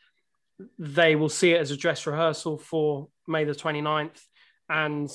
They 0.78 1.16
will 1.16 1.30
see 1.30 1.52
it 1.52 1.62
as 1.62 1.72
a 1.72 1.78
dress 1.78 2.06
rehearsal 2.06 2.58
for 2.58 3.10
May 3.28 3.44
the 3.44 3.54
29th. 3.54 4.22
And 4.70 5.10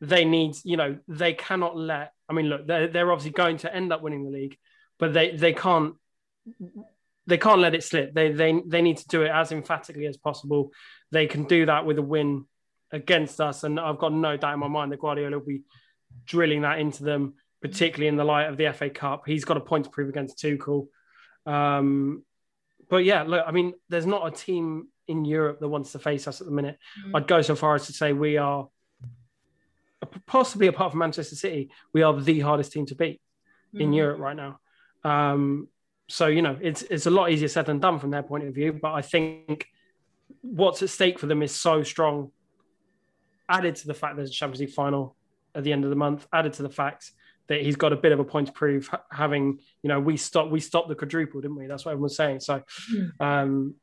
they 0.00 0.24
need, 0.24 0.54
you 0.64 0.76
know, 0.76 0.98
they 1.08 1.32
cannot 1.32 1.76
let, 1.76 2.12
I 2.28 2.32
mean, 2.32 2.46
look, 2.46 2.66
they're, 2.66 2.88
they're 2.88 3.10
obviously 3.10 3.32
going 3.32 3.58
to 3.58 3.74
end 3.74 3.92
up 3.92 4.02
winning 4.02 4.24
the 4.24 4.30
league, 4.30 4.56
but 4.98 5.12
they, 5.12 5.36
they 5.36 5.52
can't, 5.52 5.94
they 7.26 7.38
can't 7.38 7.60
let 7.60 7.74
it 7.74 7.82
slip. 7.82 8.14
They, 8.14 8.32
they, 8.32 8.60
they 8.66 8.82
need 8.82 8.98
to 8.98 9.08
do 9.08 9.22
it 9.22 9.30
as 9.30 9.52
emphatically 9.52 10.06
as 10.06 10.16
possible. 10.16 10.72
They 11.10 11.26
can 11.26 11.44
do 11.44 11.66
that 11.66 11.84
with 11.84 11.98
a 11.98 12.02
win 12.02 12.46
against 12.92 13.40
us. 13.40 13.64
And 13.64 13.78
I've 13.78 13.98
got 13.98 14.12
no 14.12 14.36
doubt 14.36 14.54
in 14.54 14.60
my 14.60 14.68
mind 14.68 14.92
that 14.92 15.00
Guardiola 15.00 15.38
will 15.38 15.46
be 15.46 15.62
drilling 16.24 16.62
that 16.62 16.78
into 16.78 17.04
them, 17.04 17.34
particularly 17.62 18.08
in 18.08 18.16
the 18.16 18.24
light 18.24 18.48
of 18.48 18.56
the 18.56 18.72
FA 18.72 18.90
Cup. 18.90 19.22
He's 19.26 19.44
got 19.44 19.56
a 19.56 19.60
point 19.60 19.84
to 19.84 19.90
prove 19.90 20.08
against 20.08 20.38
Tuchel. 20.38 20.88
Um, 21.46 22.24
but 22.88 23.04
yeah, 23.04 23.22
look, 23.22 23.44
I 23.46 23.52
mean, 23.52 23.74
there's 23.88 24.06
not 24.06 24.26
a 24.26 24.30
team 24.30 24.88
in 25.06 25.24
Europe 25.24 25.60
that 25.60 25.68
wants 25.68 25.92
to 25.92 25.98
face 25.98 26.26
us 26.28 26.40
at 26.40 26.46
the 26.46 26.52
minute. 26.52 26.78
Mm. 27.06 27.16
I'd 27.16 27.26
go 27.26 27.42
so 27.42 27.54
far 27.54 27.74
as 27.74 27.86
to 27.86 27.92
say 27.92 28.12
we 28.12 28.36
are, 28.36 28.68
possibly 30.26 30.66
apart 30.66 30.92
from 30.92 31.00
Manchester 31.00 31.36
City, 31.36 31.70
we 31.92 32.02
are 32.02 32.18
the 32.18 32.40
hardest 32.40 32.72
team 32.72 32.86
to 32.86 32.94
beat 32.94 33.20
mm. 33.74 33.80
in 33.80 33.92
Europe 33.92 34.20
right 34.20 34.36
now. 34.36 34.58
Um, 35.04 35.68
so 36.08 36.26
you 36.26 36.42
know, 36.42 36.58
it's 36.60 36.82
it's 36.82 37.06
a 37.06 37.10
lot 37.10 37.30
easier 37.30 37.48
said 37.48 37.66
than 37.66 37.78
done 37.78 37.98
from 37.98 38.10
their 38.10 38.22
point 38.22 38.44
of 38.46 38.54
view. 38.54 38.72
But 38.72 38.92
I 38.92 39.02
think 39.02 39.66
what's 40.42 40.82
at 40.82 40.90
stake 40.90 41.18
for 41.18 41.26
them 41.26 41.42
is 41.42 41.54
so 41.54 41.82
strong. 41.82 42.32
Added 43.50 43.76
to 43.76 43.86
the 43.86 43.94
fact 43.94 44.16
there's 44.16 44.30
a 44.30 44.32
Champions 44.32 44.60
League 44.60 44.70
final 44.70 45.16
at 45.54 45.64
the 45.64 45.72
end 45.72 45.84
of 45.84 45.90
the 45.90 45.96
month, 45.96 46.26
added 46.32 46.52
to 46.54 46.62
the 46.62 46.70
fact 46.70 47.12
that 47.48 47.62
he's 47.62 47.76
got 47.76 47.92
a 47.92 47.96
bit 47.96 48.12
of 48.12 48.20
a 48.20 48.24
point 48.24 48.46
to 48.46 48.52
prove, 48.52 48.88
having 49.10 49.58
you 49.82 49.88
know 49.88 49.98
we 49.98 50.16
stopped 50.16 50.50
we 50.50 50.60
stopped 50.60 50.88
the 50.88 50.94
quadruple, 50.94 51.40
didn't 51.40 51.56
we? 51.56 51.66
That's 51.66 51.84
what 51.84 51.92
everyone's 51.92 52.16
saying. 52.16 52.40
So, 52.40 52.62
hmm. 52.88 53.06
um, 53.18 53.74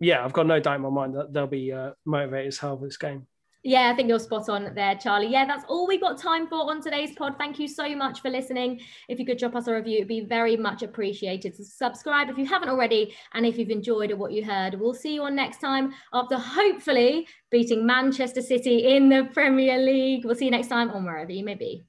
yeah, 0.00 0.24
I've 0.24 0.34
got 0.34 0.46
no 0.46 0.60
doubt 0.60 0.76
in 0.76 0.82
my 0.82 0.90
mind 0.90 1.14
that 1.14 1.32
they'll 1.32 1.46
be 1.46 1.72
uh, 1.72 1.92
motivated 2.04 2.48
as 2.48 2.58
hell 2.58 2.76
for 2.78 2.84
this 2.84 2.98
game. 2.98 3.26
Yeah, 3.66 3.90
I 3.92 3.96
think 3.96 4.08
you're 4.08 4.20
spot 4.20 4.48
on 4.48 4.72
there, 4.76 4.94
Charlie. 4.94 5.26
Yeah, 5.26 5.44
that's 5.44 5.64
all 5.68 5.88
we've 5.88 6.00
got 6.00 6.16
time 6.18 6.46
for 6.46 6.70
on 6.70 6.80
today's 6.80 7.16
pod. 7.16 7.34
Thank 7.36 7.58
you 7.58 7.66
so 7.66 7.96
much 7.96 8.20
for 8.22 8.30
listening. 8.30 8.80
If 9.08 9.18
you 9.18 9.26
could 9.26 9.38
drop 9.38 9.56
us 9.56 9.66
a 9.66 9.74
review, 9.74 9.96
it'd 9.96 10.06
be 10.06 10.20
very 10.20 10.56
much 10.56 10.84
appreciated. 10.84 11.56
So 11.56 11.64
subscribe 11.64 12.30
if 12.30 12.38
you 12.38 12.46
haven't 12.46 12.68
already, 12.68 13.12
and 13.34 13.44
if 13.44 13.58
you've 13.58 13.70
enjoyed 13.70 14.12
what 14.12 14.30
you 14.30 14.44
heard. 14.44 14.78
We'll 14.78 14.94
see 14.94 15.14
you 15.14 15.24
on 15.24 15.34
next 15.34 15.60
time 15.60 15.94
after 16.12 16.38
hopefully 16.38 17.26
beating 17.50 17.84
Manchester 17.84 18.40
City 18.40 18.94
in 18.94 19.08
the 19.08 19.28
Premier 19.34 19.78
League. 19.78 20.24
We'll 20.24 20.36
see 20.36 20.44
you 20.44 20.52
next 20.52 20.68
time 20.68 20.92
on 20.92 21.04
wherever 21.04 21.32
you 21.32 21.44
may 21.44 21.56
be. 21.56 21.84